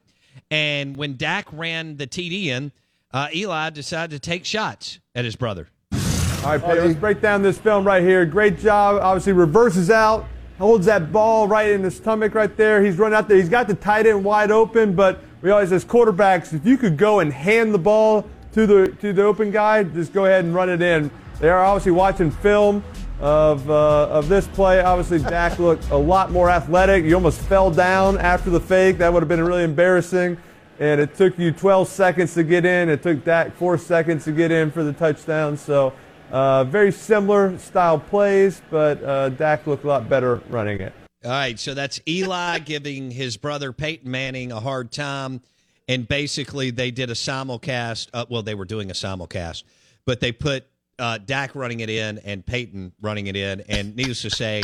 and 0.50 0.96
when 0.96 1.18
Dak 1.18 1.48
ran 1.52 1.98
the 1.98 2.08
TD 2.08 2.46
in, 2.46 2.72
uh, 3.12 3.28
Eli 3.34 3.70
decided 3.72 4.12
to 4.12 4.20
take 4.20 4.46
shots 4.46 5.00
at 5.16 5.26
his 5.26 5.36
brother. 5.36 5.68
All 5.92 6.52
right, 6.52 6.62
Peyton, 6.64 6.88
let's 6.88 7.00
break 7.00 7.22
down 7.22 7.42
this 7.42 7.58
film 7.58 7.86
right 7.86 8.02
here. 8.02 8.26
Great 8.26 8.60
job. 8.60 9.00
Obviously, 9.02 9.34
reverses 9.34 9.90
out, 9.92 10.28
holds 10.58 10.86
that 10.86 11.12
ball 11.12 11.48
right 11.48 11.70
in 11.70 11.82
the 11.82 11.92
stomach 11.92 12.34
right 12.34 12.56
there. 12.58 12.84
He's 12.84 12.98
running 12.98 13.16
out 13.16 13.28
there. 13.28 13.38
He's 13.38 13.50
got 13.50 13.68
the 13.68 13.76
tight 13.76 14.08
end 14.08 14.24
wide 14.24 14.50
open, 14.52 14.96
but 14.96 15.22
we 15.42 15.52
always, 15.52 15.72
as 15.72 15.86
quarterbacks, 15.86 16.54
if 16.54 16.66
you 16.66 16.78
could 16.78 16.98
go 16.98 17.20
and 17.20 17.32
hand 17.32 17.74
the 17.74 17.80
ball 17.80 18.28
to 18.54 18.66
the 18.66 18.88
to 19.02 19.14
the 19.14 19.24
open 19.24 19.52
guy, 19.52 19.84
just 19.84 20.14
go 20.14 20.26
ahead 20.26 20.46
and 20.46 20.54
run 20.54 20.70
it 20.70 20.82
in. 20.82 21.12
They 21.42 21.50
are 21.50 21.66
obviously 21.66 21.92
watching 21.92 22.30
film 22.30 22.84
of 23.20 23.68
uh, 23.68 24.10
of 24.10 24.30
this 24.30 24.48
play. 24.48 24.80
Obviously, 24.80 25.18
Dak 25.20 25.58
looked 25.58 25.90
a 25.90 25.98
lot 25.98 26.32
more 26.32 26.52
athletic. 26.52 27.04
You 27.04 27.16
almost 27.16 27.42
fell 27.42 27.72
down 27.72 28.20
after 28.20 28.52
the 28.52 28.60
fake. 28.60 29.00
That 29.00 29.12
would 29.12 29.24
have 29.24 29.28
been 29.28 29.44
really 29.44 29.64
embarrassing. 29.64 30.38
And 30.80 31.02
it 31.02 31.16
took 31.16 31.40
you 31.40 31.52
12 31.52 31.88
seconds 31.88 32.36
to 32.36 32.44
get 32.44 32.64
in. 32.64 32.90
It 32.90 33.02
took 33.02 33.26
Dak 33.26 33.56
four 33.56 33.80
seconds 33.80 34.24
to 34.26 34.32
get 34.32 34.52
in 34.52 34.72
for 34.72 34.84
the 34.84 34.94
touchdown. 34.94 35.58
So. 35.58 35.94
Uh, 36.32 36.64
very 36.64 36.94
similar 36.94 37.58
style 37.58 38.00
plays, 38.00 38.62
but 38.70 39.04
uh, 39.04 39.28
Dak 39.28 39.68
looked 39.68 39.84
a 39.84 39.88
lot 39.88 40.08
better 40.08 40.38
running 40.48 40.80
it. 40.80 40.94
All 41.26 41.32
right, 41.32 41.60
so 41.60 41.74
that's 41.74 42.00
Eli 42.08 42.60
giving 42.66 43.12
his 43.12 43.36
brother 43.36 43.74
Peyton 43.74 44.10
Manning 44.10 44.54
a 44.54 44.62
hard 44.62 44.94
time, 44.94 45.42
and 45.90 46.08
basically 46.08 46.72
they 46.72 46.90
did 46.90 47.10
a 47.10 47.16
simulcast. 47.16 48.08
Uh, 48.14 48.26
well, 48.30 48.44
they 48.44 48.56
were 48.56 48.64
doing 48.64 48.90
a 48.90 48.94
simulcast, 48.94 49.64
but 50.06 50.22
they 50.22 50.32
put 50.32 50.71
uh, 51.00 51.18
Dak 51.20 51.56
running 51.56 51.80
it 51.80 51.90
in 51.90 52.20
and 52.20 52.46
Peyton 52.46 52.94
running 53.02 53.28
it 53.28 53.36
in, 53.36 53.62
and 53.62 53.96
needless 53.96 54.22
to 54.24 54.30
say, 54.30 54.64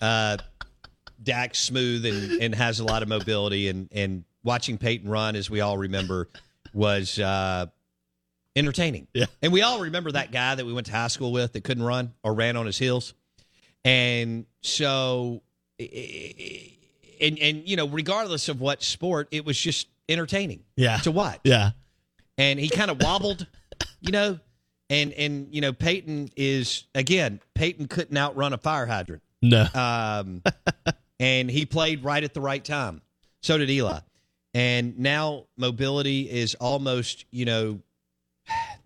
uh, 0.00 0.36
Dak's 1.22 1.58
smooth 1.58 2.06
and, 2.06 2.42
and 2.42 2.54
has 2.54 2.80
a 2.80 2.84
lot 2.84 3.02
of 3.02 3.08
mobility 3.08 3.68
and 3.68 3.88
and 3.92 4.24
watching 4.44 4.78
Peyton 4.78 5.08
run, 5.10 5.36
as 5.36 5.50
we 5.50 5.60
all 5.60 5.76
remember, 5.76 6.28
was 6.72 7.18
uh, 7.18 7.66
entertaining. 8.56 9.08
Yeah. 9.12 9.26
And 9.42 9.52
we 9.52 9.62
all 9.62 9.80
remember 9.80 10.12
that 10.12 10.30
guy 10.32 10.54
that 10.54 10.64
we 10.64 10.72
went 10.72 10.86
to 10.86 10.92
high 10.92 11.08
school 11.08 11.32
with 11.32 11.52
that 11.52 11.64
couldn't 11.64 11.82
run 11.84 12.14
or 12.22 12.34
ran 12.34 12.56
on 12.56 12.66
his 12.66 12.78
heels. 12.78 13.14
And 13.84 14.46
so, 14.62 15.42
and, 15.78 17.38
and 17.38 17.68
you 17.68 17.76
know, 17.76 17.88
regardless 17.88 18.48
of 18.48 18.60
what 18.60 18.82
sport, 18.82 19.28
it 19.30 19.44
was 19.44 19.58
just 19.58 19.88
entertaining 20.08 20.62
Yeah. 20.76 20.98
to 20.98 21.10
watch. 21.10 21.40
Yeah. 21.44 21.70
And 22.36 22.58
he 22.58 22.68
kind 22.68 22.90
of 22.90 23.02
wobbled, 23.02 23.46
you 24.00 24.12
know, 24.12 24.38
and, 24.90 25.12
and, 25.12 25.48
you 25.50 25.60
know, 25.60 25.72
Peyton 25.72 26.30
is, 26.36 26.84
again, 26.94 27.40
Peyton 27.54 27.88
couldn't 27.88 28.16
outrun 28.16 28.52
a 28.52 28.58
fire 28.58 28.86
hydrant. 28.86 29.22
No. 29.42 29.66
Um, 29.74 30.42
and 31.20 31.50
he 31.50 31.66
played 31.66 32.04
right 32.04 32.22
at 32.22 32.34
the 32.34 32.40
right 32.40 32.64
time. 32.64 33.02
So 33.42 33.58
did 33.58 33.70
Eli. 33.70 34.00
And 34.54 34.98
now 34.98 35.44
mobility 35.56 36.28
is 36.28 36.54
almost, 36.54 37.26
you 37.30 37.44
know, 37.44 37.80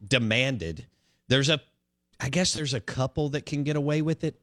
demanded. 0.06 0.86
There's 1.28 1.48
a, 1.48 1.60
I 2.20 2.28
guess 2.28 2.52
there's 2.52 2.74
a 2.74 2.80
couple 2.80 3.30
that 3.30 3.46
can 3.46 3.62
get 3.62 3.76
away 3.76 4.02
with 4.02 4.24
it, 4.24 4.40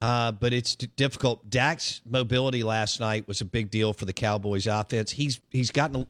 uh, 0.00 0.32
but 0.32 0.52
it's 0.52 0.76
d- 0.76 0.90
difficult. 0.96 1.48
Dak's 1.48 2.00
mobility 2.08 2.62
last 2.62 3.00
night 3.00 3.26
was 3.26 3.40
a 3.40 3.44
big 3.44 3.70
deal 3.70 3.92
for 3.92 4.04
the 4.04 4.12
Cowboys 4.12 4.66
offense. 4.66 5.10
He's 5.12 5.40
he's 5.50 5.70
gotten, 5.70 6.02
a, 6.02 6.06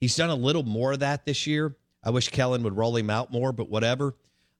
he's 0.00 0.16
done 0.16 0.30
a 0.30 0.34
little 0.34 0.62
more 0.62 0.92
of 0.92 1.00
that 1.00 1.24
this 1.24 1.46
year. 1.46 1.76
I 2.04 2.10
wish 2.10 2.28
Kellen 2.28 2.62
would 2.62 2.76
roll 2.76 2.94
him 2.96 3.10
out 3.10 3.32
more, 3.32 3.52
but 3.52 3.68
whatever. 3.70 4.14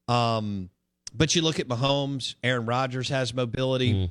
Um, 0.09 0.71
but 1.15 1.37
you 1.37 1.43
look 1.43 1.61
at 1.61 1.69
Mahomes, 1.69 2.35
Aaron 2.43 2.67
Rodgers 2.67 3.09
has 3.11 3.33
mobility, 3.35 4.11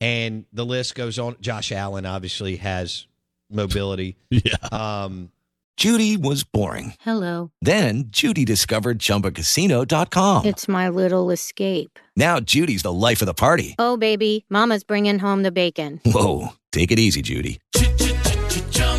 and 0.00 0.44
the 0.52 0.64
list 0.64 0.94
goes 0.94 1.18
on. 1.18 1.36
Josh 1.40 1.72
Allen 1.72 2.06
obviously 2.06 2.56
has 2.56 3.06
mobility. 3.50 4.16
Yeah. 4.30 4.54
Um, 4.72 5.30
Judy 5.76 6.18
was 6.18 6.44
boring. 6.44 6.92
Hello. 7.00 7.50
Then 7.62 8.04
Judy 8.10 8.44
discovered 8.44 8.98
ChumbaCasino.com. 8.98 10.44
It's 10.44 10.68
my 10.68 10.90
little 10.90 11.30
escape. 11.30 11.98
Now 12.16 12.38
Judy's 12.38 12.82
the 12.82 12.92
life 12.92 13.22
of 13.22 13.26
the 13.26 13.32
party. 13.34 13.76
Oh, 13.78 13.96
baby, 13.96 14.44
Mama's 14.50 14.84
bringing 14.84 15.18
home 15.18 15.42
the 15.42 15.50
bacon. 15.52 16.00
Whoa, 16.04 16.48
take 16.70 16.90
it 16.92 16.98
easy, 16.98 17.22
Judy. 17.22 17.60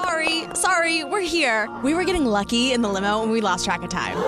Sorry, 0.00 0.44
sorry, 0.52 1.04
we're 1.04 1.22
here. 1.22 1.74
We 1.82 1.94
were 1.94 2.04
getting 2.04 2.26
lucky 2.26 2.72
in 2.74 2.82
the 2.82 2.88
limo 2.90 3.22
and 3.22 3.32
we 3.32 3.40
lost 3.40 3.64
track 3.64 3.80
of 3.82 3.88
time. 3.88 4.18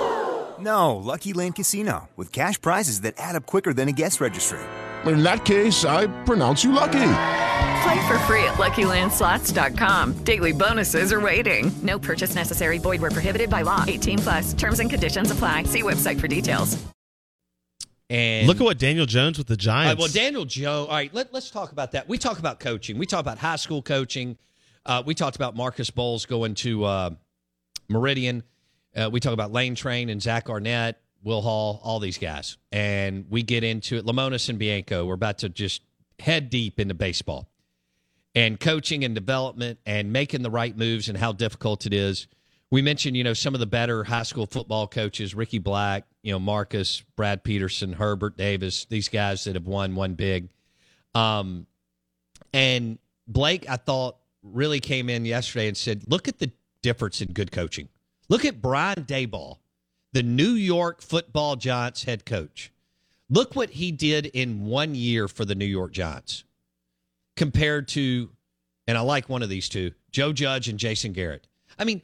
No, 0.58 0.96
Lucky 0.96 1.34
Land 1.34 1.56
Casino, 1.56 2.08
with 2.16 2.32
cash 2.32 2.58
prizes 2.58 3.02
that 3.02 3.14
add 3.18 3.36
up 3.36 3.44
quicker 3.44 3.74
than 3.74 3.86
a 3.86 3.92
guest 3.92 4.18
registry. 4.18 4.58
In 5.04 5.22
that 5.22 5.44
case, 5.44 5.84
I 5.84 6.06
pronounce 6.24 6.64
you 6.64 6.72
lucky. 6.72 7.12
Play 7.84 8.08
for 8.08 8.18
free 8.20 8.42
at 8.44 8.54
LuckyLandSlots.com. 8.54 10.24
Daily 10.24 10.52
bonuses 10.52 11.12
are 11.12 11.20
waiting. 11.20 11.70
No 11.82 11.98
purchase 11.98 12.34
necessary. 12.34 12.78
Void 12.78 13.02
where 13.02 13.10
prohibited 13.10 13.50
by 13.50 13.60
law. 13.60 13.84
18 13.86 14.18
plus. 14.20 14.54
Terms 14.54 14.80
and 14.80 14.88
conditions 14.88 15.30
apply. 15.30 15.64
See 15.64 15.82
website 15.82 16.18
for 16.18 16.28
details. 16.28 16.82
and 18.10 18.46
Look 18.48 18.56
at 18.56 18.64
what 18.64 18.78
Daniel 18.78 19.04
Jones 19.06 19.36
with 19.36 19.48
the 19.48 19.52
All 19.52 19.74
right, 19.76 19.84
Giants. 19.84 20.00
well, 20.00 20.08
Daniel 20.12 20.44
Joe. 20.46 20.86
All 20.88 20.96
right, 20.96 21.12
let, 21.14 21.32
let's 21.34 21.50
talk 21.50 21.72
about 21.72 21.92
that. 21.92 22.08
We 22.08 22.16
talk 22.18 22.38
about 22.38 22.58
coaching. 22.58 22.96
We 22.98 23.04
talk 23.06 23.20
about 23.20 23.36
high 23.38 23.56
school 23.56 23.82
coaching. 23.82 24.38
Uh, 24.88 25.02
we 25.04 25.14
talked 25.14 25.36
about 25.36 25.54
Marcus 25.54 25.90
Bowles 25.90 26.24
going 26.24 26.54
to 26.54 26.82
uh, 26.84 27.10
Meridian. 27.90 28.42
Uh, 28.96 29.10
we 29.12 29.20
talk 29.20 29.34
about 29.34 29.52
Lane 29.52 29.74
Train 29.74 30.08
and 30.08 30.20
Zach 30.20 30.48
Arnett, 30.48 30.98
Will 31.22 31.42
Hall, 31.42 31.78
all 31.84 32.00
these 32.00 32.16
guys. 32.16 32.56
And 32.72 33.26
we 33.28 33.42
get 33.42 33.62
into 33.64 33.96
it. 33.96 34.06
Lemonis 34.06 34.48
and 34.48 34.58
Bianco, 34.58 35.04
we're 35.04 35.12
about 35.12 35.38
to 35.38 35.50
just 35.50 35.82
head 36.18 36.48
deep 36.48 36.80
into 36.80 36.94
baseball 36.94 37.50
and 38.34 38.58
coaching 38.58 39.04
and 39.04 39.14
development 39.14 39.78
and 39.84 40.10
making 40.10 40.40
the 40.40 40.50
right 40.50 40.74
moves 40.74 41.10
and 41.10 41.18
how 41.18 41.32
difficult 41.32 41.84
it 41.84 41.92
is. 41.92 42.26
We 42.70 42.80
mentioned, 42.80 43.14
you 43.14 43.24
know, 43.24 43.34
some 43.34 43.52
of 43.52 43.60
the 43.60 43.66
better 43.66 44.04
high 44.04 44.22
school 44.22 44.46
football 44.46 44.86
coaches, 44.86 45.34
Ricky 45.34 45.58
Black, 45.58 46.04
you 46.22 46.32
know, 46.32 46.38
Marcus, 46.38 47.02
Brad 47.14 47.44
Peterson, 47.44 47.92
Herbert 47.92 48.38
Davis, 48.38 48.86
these 48.86 49.10
guys 49.10 49.44
that 49.44 49.54
have 49.54 49.66
won 49.66 49.94
one 49.94 50.14
big. 50.14 50.48
Um, 51.14 51.66
and 52.54 52.98
Blake, 53.26 53.68
I 53.68 53.76
thought, 53.76 54.16
really 54.42 54.80
came 54.80 55.08
in 55.08 55.24
yesterday 55.24 55.68
and 55.68 55.76
said, 55.76 56.04
look 56.06 56.28
at 56.28 56.38
the 56.38 56.50
difference 56.82 57.20
in 57.20 57.32
good 57.32 57.52
coaching. 57.52 57.88
Look 58.28 58.44
at 58.44 58.60
Brian 58.60 59.04
Daboll, 59.04 59.58
the 60.12 60.22
New 60.22 60.52
York 60.52 61.02
football 61.02 61.56
Giants 61.56 62.04
head 62.04 62.24
coach. 62.24 62.72
Look 63.30 63.56
what 63.56 63.70
he 63.70 63.92
did 63.92 64.26
in 64.26 64.64
one 64.64 64.94
year 64.94 65.28
for 65.28 65.44
the 65.44 65.54
New 65.54 65.66
York 65.66 65.92
Giants 65.92 66.44
compared 67.36 67.88
to, 67.88 68.30
and 68.86 68.96
I 68.96 69.00
like 69.00 69.28
one 69.28 69.42
of 69.42 69.48
these 69.48 69.68
two, 69.68 69.92
Joe 70.10 70.32
Judge 70.32 70.68
and 70.68 70.78
Jason 70.78 71.12
Garrett. 71.12 71.46
I 71.78 71.84
mean, 71.84 72.02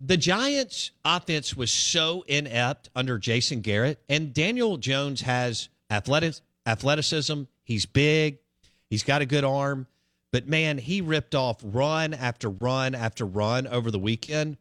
the 0.00 0.16
Giants' 0.16 0.90
offense 1.04 1.56
was 1.56 1.70
so 1.70 2.24
inept 2.26 2.88
under 2.94 3.18
Jason 3.18 3.60
Garrett, 3.60 3.98
and 4.08 4.32
Daniel 4.34 4.76
Jones 4.76 5.22
has 5.22 5.68
athletic, 5.90 6.34
athleticism. 6.66 7.42
He's 7.64 7.86
big, 7.86 8.38
he's 8.90 9.02
got 9.02 9.22
a 9.22 9.26
good 9.26 9.44
arm, 9.44 9.86
but 10.34 10.48
man, 10.48 10.78
he 10.78 11.00
ripped 11.00 11.36
off 11.36 11.58
run 11.62 12.12
after 12.12 12.50
run 12.50 12.96
after 12.96 13.24
run 13.24 13.68
over 13.68 13.92
the 13.92 14.00
weekend 14.00 14.56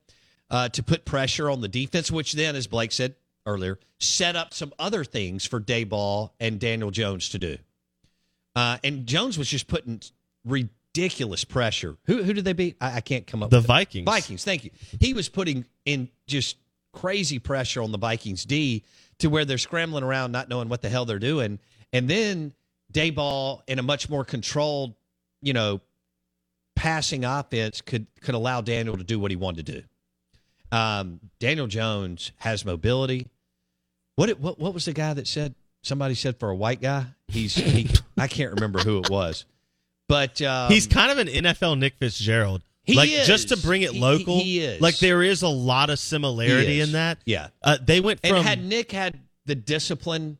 uh, 0.51 0.69
to 0.69 0.83
put 0.83 1.03
pressure 1.03 1.49
on 1.49 1.61
the 1.61 1.67
defense, 1.67 2.11
which 2.11 2.33
then, 2.33 2.55
as 2.55 2.67
Blake 2.67 2.91
said 2.91 3.15
earlier, 3.47 3.79
set 3.99 4.35
up 4.35 4.53
some 4.53 4.71
other 4.77 5.03
things 5.03 5.47
for 5.47 5.59
Daboll 5.59 6.29
and 6.39 6.59
Daniel 6.59 6.91
Jones 6.91 7.29
to 7.29 7.39
do. 7.39 7.57
Uh, 8.55 8.77
and 8.83 9.07
Jones 9.07 9.35
was 9.35 9.49
just 9.49 9.67
putting 9.67 9.99
ridiculous 10.45 11.43
pressure. 11.43 11.97
Who 12.05 12.21
who 12.21 12.33
did 12.33 12.45
they 12.45 12.53
beat? 12.53 12.77
I, 12.79 12.97
I 12.97 13.01
can't 13.01 13.25
come 13.25 13.41
up. 13.41 13.49
The 13.49 13.57
it. 13.57 13.61
Vikings. 13.61 14.05
Vikings. 14.05 14.43
Thank 14.43 14.65
you. 14.65 14.69
He 14.99 15.15
was 15.15 15.27
putting 15.27 15.65
in 15.85 16.07
just 16.27 16.57
crazy 16.91 17.39
pressure 17.39 17.81
on 17.81 17.91
the 17.91 17.97
Vikings 17.97 18.45
D 18.45 18.83
to 19.17 19.27
where 19.27 19.43
they're 19.43 19.57
scrambling 19.57 20.03
around, 20.03 20.33
not 20.33 20.49
knowing 20.49 20.69
what 20.69 20.83
the 20.83 20.89
hell 20.89 21.05
they're 21.05 21.17
doing. 21.17 21.57
And 21.91 22.07
then 22.07 22.53
Daboll 22.93 23.61
in 23.67 23.79
a 23.79 23.83
much 23.83 24.07
more 24.07 24.23
controlled, 24.23 24.93
you 25.43 25.53
know, 25.53 25.81
passing 26.75 27.25
offense 27.25 27.81
could 27.81 28.07
could 28.21 28.35
allow 28.35 28.61
Daniel 28.61 28.97
to 28.97 29.03
do 29.03 29.19
what 29.19 29.31
he 29.31 29.37
wanted 29.37 29.65
to 29.65 29.71
do. 29.73 29.83
Um, 30.71 31.19
Daniel 31.39 31.67
Jones 31.67 32.31
has 32.37 32.65
mobility. 32.65 33.27
What 34.15 34.29
it, 34.29 34.39
what 34.39 34.57
what 34.59 34.73
was 34.73 34.85
the 34.85 34.93
guy 34.93 35.13
that 35.13 35.27
said? 35.27 35.53
Somebody 35.81 36.15
said 36.15 36.39
for 36.39 36.49
a 36.49 36.55
white 36.55 36.81
guy, 36.81 37.05
he's 37.27 37.55
he. 37.55 37.89
I 38.17 38.27
can't 38.27 38.53
remember 38.53 38.79
who 38.79 38.99
it 38.99 39.09
was, 39.09 39.45
but 40.07 40.41
um, 40.41 40.71
He's 40.71 40.87
kind 40.87 41.11
of 41.11 41.17
an 41.17 41.27
NFL 41.27 41.77
Nick 41.77 41.95
Fitzgerald. 41.99 42.61
He 42.83 42.95
like 42.95 43.09
is. 43.09 43.27
just 43.27 43.49
to 43.49 43.57
bring 43.57 43.81
it 43.81 43.93
local. 43.93 44.39
he 44.39 44.59
is. 44.59 44.81
Like 44.81 44.97
there 44.97 45.23
is 45.23 45.41
a 45.41 45.47
lot 45.47 45.89
of 45.89 45.99
similarity 45.99 46.81
in 46.81 46.93
that. 46.93 47.19
Yeah. 47.25 47.47
Uh, 47.61 47.77
they 47.81 48.01
went 48.01 48.19
from 48.25 48.37
and 48.37 48.45
had 48.45 48.63
Nick 48.63 48.91
had 48.91 49.19
the 49.45 49.55
discipline 49.55 50.37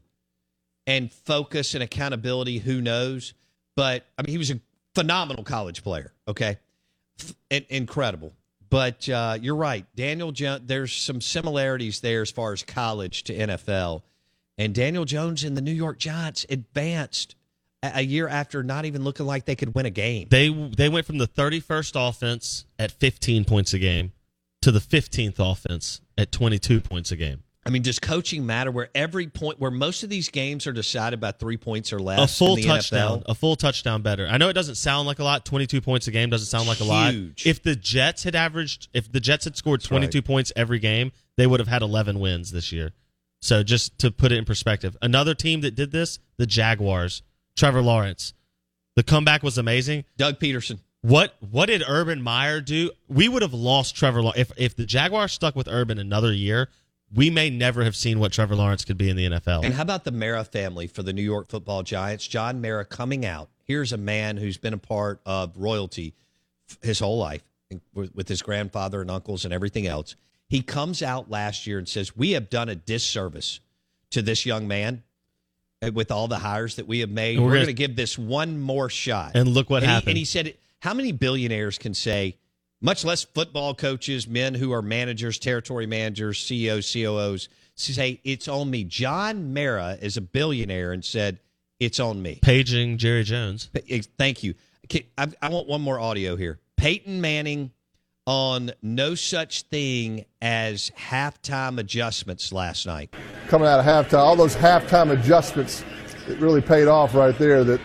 and 0.85 1.11
focus 1.11 1.73
and 1.73 1.83
accountability, 1.83 2.57
who 2.59 2.81
knows? 2.81 3.33
But 3.75 4.05
I 4.17 4.23
mean, 4.23 4.31
he 4.31 4.37
was 4.37 4.51
a 4.51 4.59
phenomenal 4.95 5.43
college 5.43 5.83
player. 5.83 6.13
Okay, 6.27 6.57
F- 7.51 7.63
incredible. 7.69 8.33
But 8.69 9.07
uh, 9.07 9.37
you're 9.39 9.55
right, 9.55 9.85
Daniel. 9.95 10.31
There's 10.31 10.93
some 10.93 11.21
similarities 11.21 11.99
there 12.01 12.23
as 12.23 12.31
far 12.31 12.53
as 12.53 12.63
college 12.63 13.23
to 13.25 13.35
NFL, 13.35 14.01
and 14.57 14.73
Daniel 14.73 15.05
Jones 15.05 15.43
and 15.43 15.55
the 15.55 15.61
New 15.61 15.71
York 15.73 15.99
Giants 15.99 16.45
advanced 16.49 17.35
a, 17.83 17.99
a 17.99 18.01
year 18.01 18.27
after 18.27 18.63
not 18.63 18.85
even 18.85 19.03
looking 19.03 19.27
like 19.27 19.45
they 19.45 19.55
could 19.55 19.75
win 19.75 19.85
a 19.85 19.91
game. 19.91 20.27
they 20.31 20.49
they 20.49 20.89
went 20.89 21.05
from 21.05 21.19
the 21.19 21.27
31st 21.27 22.09
offense 22.09 22.65
at 22.79 22.91
15 22.91 23.45
points 23.45 23.73
a 23.73 23.79
game 23.79 24.11
to 24.61 24.71
the 24.71 24.79
15th 24.79 25.35
offense 25.39 26.01
at 26.17 26.31
22 26.31 26.81
points 26.81 27.11
a 27.11 27.15
game. 27.15 27.43
I 27.65 27.69
mean, 27.69 27.81
does 27.81 27.99
coaching 27.99 28.45
matter? 28.45 28.71
Where 28.71 28.89
every 28.93 29.27
point, 29.27 29.59
where 29.59 29.71
most 29.71 30.03
of 30.03 30.09
these 30.09 30.29
games 30.29 30.67
are 30.67 30.73
decided 30.73 31.21
by 31.21 31.31
three 31.31 31.57
points 31.57 31.93
or 31.93 31.99
less. 31.99 32.19
a 32.19 32.27
full 32.37 32.55
in 32.55 32.61
the 32.61 32.67
touchdown, 32.67 33.19
NFL? 33.19 33.23
a 33.27 33.35
full 33.35 33.55
touchdown 33.55 34.01
better. 34.01 34.27
I 34.29 34.37
know 34.37 34.49
it 34.49 34.53
doesn't 34.53 34.75
sound 34.75 35.07
like 35.07 35.19
a 35.19 35.23
lot. 35.23 35.45
22 35.45 35.79
points 35.79 36.07
a 36.07 36.11
game 36.11 36.29
doesn't 36.29 36.47
sound 36.47 36.67
like 36.67 36.81
a 36.81 36.83
lot. 36.83 37.13
If 37.45 37.63
the 37.63 37.75
Jets 37.75 38.23
had 38.23 38.35
averaged, 38.35 38.89
if 38.93 39.11
the 39.11 39.19
Jets 39.19 39.45
had 39.45 39.55
scored 39.55 39.81
22 39.81 40.17
right. 40.17 40.25
points 40.25 40.51
every 40.55 40.79
game, 40.79 41.11
they 41.37 41.47
would 41.47 41.59
have 41.59 41.69
had 41.69 41.81
11 41.81 42.19
wins 42.19 42.51
this 42.51 42.71
year. 42.71 42.91
So 43.41 43.63
just 43.63 43.97
to 43.99 44.11
put 44.11 44.31
it 44.31 44.37
in 44.37 44.45
perspective, 44.45 44.95
another 45.01 45.33
team 45.33 45.61
that 45.61 45.75
did 45.75 45.91
this, 45.91 46.19
the 46.37 46.45
Jaguars, 46.45 47.23
Trevor 47.55 47.81
Lawrence. 47.81 48.33
The 48.95 49.03
comeback 49.03 49.41
was 49.43 49.57
amazing. 49.57 50.05
Doug 50.17 50.39
Pederson. 50.39 50.79
What 51.01 51.35
what 51.51 51.65
did 51.65 51.83
Urban 51.85 52.21
Meyer 52.21 52.61
do? 52.61 52.91
We 53.09 53.27
would 53.27 53.41
have 53.41 53.53
lost 53.53 53.95
Trevor 53.95 54.21
Lawrence 54.21 54.39
if 54.39 54.51
if 54.57 54.75
the 54.77 54.85
Jaguars 54.85 55.33
stuck 55.33 55.55
with 55.55 55.67
Urban 55.67 55.99
another 55.99 56.31
year. 56.31 56.69
We 57.13 57.29
may 57.29 57.49
never 57.49 57.83
have 57.83 57.95
seen 57.95 58.19
what 58.19 58.31
Trevor 58.31 58.55
Lawrence 58.55 58.85
could 58.85 58.97
be 58.97 59.09
in 59.09 59.15
the 59.15 59.25
NFL. 59.29 59.63
And 59.63 59.73
how 59.73 59.81
about 59.83 60.03
the 60.03 60.11
Mara 60.11 60.43
family 60.43 60.87
for 60.87 61.03
the 61.03 61.13
New 61.13 61.21
York 61.23 61.47
Football 61.49 61.83
Giants? 61.83 62.27
John 62.27 62.61
Mara 62.61 62.85
coming 62.85 63.25
out. 63.25 63.49
Here's 63.65 63.93
a 63.93 63.97
man 63.97 64.37
who's 64.37 64.57
been 64.57 64.73
a 64.73 64.77
part 64.77 65.21
of 65.25 65.53
royalty 65.55 66.13
his 66.81 66.99
whole 66.99 67.17
life 67.17 67.43
with, 67.93 68.27
his 68.27 68.41
grandfather 68.41 69.01
and 69.01 69.11
uncles 69.11 69.45
and 69.45 69.53
everything 69.53 69.85
else. 69.87 70.15
He 70.47 70.61
comes 70.61 71.01
out 71.01 71.29
last 71.29 71.65
year 71.67 71.77
and 71.77 71.87
says, 71.87 72.15
"We 72.15 72.31
have 72.31 72.49
done 72.49 72.69
a 72.69 72.75
disservice 72.75 73.59
to 74.11 74.21
this 74.21 74.45
young 74.45 74.67
man." 74.67 75.03
uh, 75.81 75.91
With 75.93 76.11
all 76.11 76.27
the 76.27 76.39
hires 76.39 76.75
that 76.77 76.87
we 76.87 76.99
have 76.99 77.09
made, 77.09 77.35
And 77.35 77.43
we're, 77.43 77.51
we're 77.51 77.55
going 77.55 77.65
gonna- 77.67 77.73
give 77.73 77.95
this 77.95 78.17
one 78.17 78.59
more 78.59 78.89
shot. 78.89 79.31
And 79.35 79.49
look 79.49 79.69
what 79.69 79.83
and 79.83 79.89
he- 79.89 79.93
happened. 79.93 80.09
and 80.09 80.17
he 80.17 80.25
said, 80.25 80.55
"How 80.79 80.93
many 80.93 81.11
billionaires 81.11 81.77
can 81.77 81.93
say, 81.93 82.37
much 82.83 83.03
less 83.03 83.23
football 83.23 83.73
coaches, 83.73 84.27
men 84.27 84.53
who 84.53 84.71
are 84.71 84.83
managers, 84.83 85.39
territory 85.39 85.87
managers, 85.87 86.39
CEOs, 86.39 86.93
COOs, 86.93 87.49
say 87.73 88.19
it's 88.23 88.47
on 88.47 88.69
me." 88.69 88.83
John 88.83 89.53
Mara 89.53 89.97
is 89.99 90.17
a 90.17 90.21
billionaire 90.21 90.91
and 90.93 91.03
said, 91.03 91.39
"It's 91.79 91.99
on 91.99 92.21
me." 92.21 92.37
Paging 92.43 92.99
Jerry 92.99 93.23
Jones. 93.23 93.71
Thank 94.19 94.43
you. 94.43 94.53
I, 95.17 95.27
I 95.41 95.49
want 95.49 95.67
one 95.67 95.81
more 95.81 95.99
audio 95.99 96.35
here. 96.35 96.59
Peyton 96.77 97.21
Manning 97.21 97.71
on 98.25 98.71
no 98.81 99.15
such 99.15 99.63
thing 99.63 100.25
as 100.41 100.91
halftime 100.97 101.77
adjustments 101.79 102.53
last 102.53 102.85
night. 102.85 103.13
coming 103.47 103.67
out 103.67 103.79
of 103.79 103.85
halftime, 103.85 104.19
all 104.19 104.35
those 104.35 104.55
halftime 104.55 105.11
adjustments, 105.11 105.83
it 106.27 106.37
really 106.39 106.61
paid 106.61 106.87
off 106.87 107.15
right 107.15 107.37
there. 107.37 107.63
That 107.63 107.81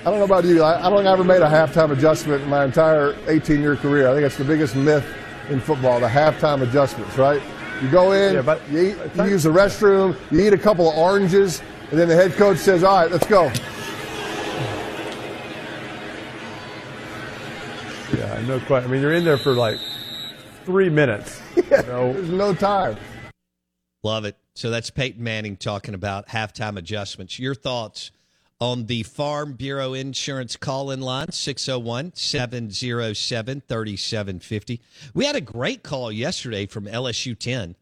I 0.00 0.04
don't 0.04 0.18
know 0.18 0.24
about 0.24 0.44
you, 0.44 0.62
I, 0.62 0.78
I 0.78 0.88
don't 0.88 0.98
think 0.98 1.08
I 1.08 1.12
ever 1.12 1.24
made 1.24 1.42
a 1.42 1.48
halftime 1.48 1.90
adjustment 1.90 2.42
in 2.42 2.48
my 2.48 2.64
entire 2.64 3.14
18 3.26 3.60
year 3.60 3.76
career. 3.76 4.08
I 4.08 4.14
think 4.14 4.24
it's 4.24 4.38
the 4.38 4.44
biggest 4.44 4.74
myth 4.74 5.04
in 5.50 5.60
football, 5.60 6.00
the 6.00 6.06
halftime 6.08 6.62
adjustments, 6.62 7.18
right? 7.18 7.42
You 7.82 7.90
go 7.90 8.12
in, 8.12 8.34
Yeah, 8.34 8.42
but- 8.42 8.62
you, 8.70 8.80
eat, 8.80 8.96
you 9.16 9.24
use 9.24 9.42
the 9.42 9.50
restroom, 9.50 10.16
you 10.30 10.40
eat 10.40 10.54
a 10.54 10.58
couple 10.58 10.88
of 10.90 10.96
oranges, 10.96 11.60
and 11.90 11.98
then 11.98 12.08
the 12.08 12.14
head 12.16 12.32
coach 12.32 12.56
says, 12.58 12.82
All 12.82 12.96
right, 12.96 13.10
let's 13.10 13.26
go. 13.26 13.52
Yeah, 18.16 18.42
no 18.46 18.58
question. 18.60 18.90
I 18.90 18.92
mean, 18.92 19.02
you're 19.02 19.12
in 19.12 19.24
there 19.24 19.38
for 19.38 19.52
like 19.52 19.78
three 20.64 20.88
minutes. 20.88 21.40
Yeah, 21.70 21.82
there's 21.82 22.28
no 22.30 22.52
time. 22.52 22.96
Love 24.02 24.24
it. 24.24 24.36
So 24.56 24.70
that's 24.70 24.90
Peyton 24.90 25.22
Manning 25.22 25.56
talking 25.56 25.94
about 25.94 26.26
halftime 26.26 26.76
adjustments. 26.76 27.38
Your 27.38 27.54
thoughts 27.54 28.10
on 28.60 28.86
the 28.86 29.02
Farm 29.04 29.54
Bureau 29.54 29.94
Insurance 29.94 30.56
call 30.56 30.90
in 30.90 31.00
line 31.00 31.32
601 31.32 32.12
707 32.14 33.62
3750. 33.66 34.80
We 35.14 35.24
had 35.24 35.36
a 35.36 35.40
great 35.40 35.82
call 35.82 36.12
yesterday 36.12 36.66
from 36.66 36.84
LSU 36.84 37.38
10. 37.38 37.76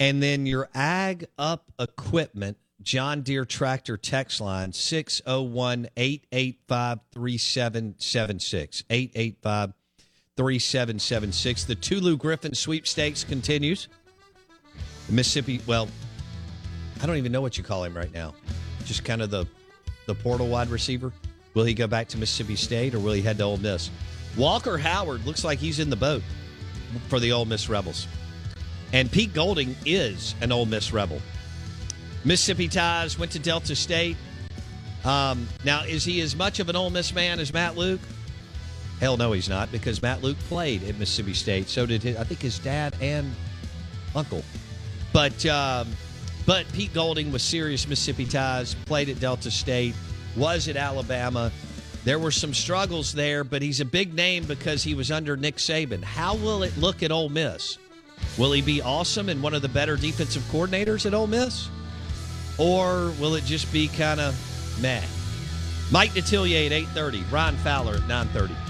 And 0.00 0.22
then 0.22 0.46
your 0.46 0.68
Ag 0.74 1.26
Up 1.38 1.70
Equipment 1.78 2.56
John 2.82 3.22
Deere 3.22 3.44
Tractor 3.44 3.96
text 3.96 4.40
line 4.40 4.72
601 4.72 5.88
885 5.96 6.98
3776. 7.12 8.84
885 8.88 9.72
3776. 10.36 11.64
The 11.64 11.74
Tulu 11.74 12.16
Griffin 12.16 12.54
sweepstakes 12.54 13.22
continues. 13.22 13.88
The 15.06 15.12
Mississippi, 15.12 15.60
well, 15.66 15.88
I 17.02 17.06
don't 17.06 17.16
even 17.16 17.32
know 17.32 17.42
what 17.42 17.58
you 17.58 17.64
call 17.64 17.84
him 17.84 17.94
right 17.94 18.12
now. 18.12 18.34
Just 18.86 19.04
kind 19.04 19.20
of 19.20 19.30
the 19.30 19.46
the 20.10 20.22
portal 20.22 20.48
wide 20.48 20.68
receiver. 20.68 21.12
Will 21.54 21.64
he 21.64 21.72
go 21.72 21.86
back 21.86 22.08
to 22.08 22.18
Mississippi 22.18 22.56
State 22.56 22.94
or 22.94 22.98
will 22.98 23.12
he 23.12 23.22
head 23.22 23.38
to 23.38 23.44
Ole 23.44 23.58
Miss? 23.58 23.90
Walker 24.36 24.76
Howard 24.76 25.24
looks 25.24 25.44
like 25.44 25.58
he's 25.58 25.78
in 25.78 25.88
the 25.88 25.96
boat 25.96 26.22
for 27.08 27.20
the 27.20 27.30
Ole 27.32 27.44
Miss 27.44 27.68
Rebels. 27.68 28.08
And 28.92 29.10
Pete 29.10 29.32
Golding 29.32 29.76
is 29.86 30.34
an 30.40 30.50
Ole 30.50 30.66
Miss 30.66 30.92
Rebel. 30.92 31.20
Mississippi 32.24 32.66
ties 32.66 33.18
went 33.18 33.30
to 33.32 33.38
Delta 33.38 33.76
State. 33.76 34.16
Um, 35.04 35.48
now, 35.64 35.84
is 35.84 36.04
he 36.04 36.20
as 36.20 36.34
much 36.34 36.58
of 36.58 36.68
an 36.68 36.76
Ole 36.76 36.90
Miss 36.90 37.14
man 37.14 37.38
as 37.38 37.52
Matt 37.52 37.76
Luke? 37.76 38.00
Hell 38.98 39.16
no, 39.16 39.32
he's 39.32 39.48
not, 39.48 39.70
because 39.70 40.02
Matt 40.02 40.22
Luke 40.22 40.38
played 40.40 40.82
at 40.82 40.98
Mississippi 40.98 41.34
State. 41.34 41.68
So 41.68 41.86
did 41.86 42.02
his, 42.02 42.16
I 42.16 42.24
think 42.24 42.40
his 42.40 42.58
dad 42.58 42.96
and 43.00 43.32
uncle. 44.14 44.42
But 45.12 45.46
um, 45.46 45.88
but 46.46 46.70
Pete 46.72 46.92
Golding 46.92 47.32
was 47.32 47.42
serious 47.42 47.86
Mississippi 47.88 48.26
ties, 48.26 48.74
played 48.74 49.08
at 49.08 49.20
Delta 49.20 49.50
State, 49.50 49.94
was 50.36 50.68
at 50.68 50.76
Alabama. 50.76 51.52
There 52.04 52.18
were 52.18 52.30
some 52.30 52.54
struggles 52.54 53.12
there, 53.12 53.44
but 53.44 53.62
he's 53.62 53.80
a 53.80 53.84
big 53.84 54.14
name 54.14 54.44
because 54.44 54.82
he 54.82 54.94
was 54.94 55.10
under 55.10 55.36
Nick 55.36 55.56
Saban. 55.56 56.02
How 56.02 56.34
will 56.36 56.62
it 56.62 56.76
look 56.78 57.02
at 57.02 57.12
Ole 57.12 57.28
Miss? 57.28 57.78
Will 58.38 58.52
he 58.52 58.62
be 58.62 58.80
awesome 58.80 59.28
and 59.28 59.42
one 59.42 59.54
of 59.54 59.62
the 59.62 59.68
better 59.68 59.96
defensive 59.96 60.42
coordinators 60.44 61.06
at 61.06 61.14
Ole 61.14 61.26
Miss? 61.26 61.68
Or 62.58 63.12
will 63.20 63.34
it 63.34 63.44
just 63.44 63.70
be 63.72 63.88
kind 63.88 64.20
of 64.20 64.34
meh? 64.80 65.04
Mike 65.90 66.10
Detillier 66.12 66.66
at 66.66 66.72
8.30, 66.94 67.30
Ron 67.32 67.56
Fowler 67.56 67.94
at 67.94 68.02
9.30. 68.02 68.69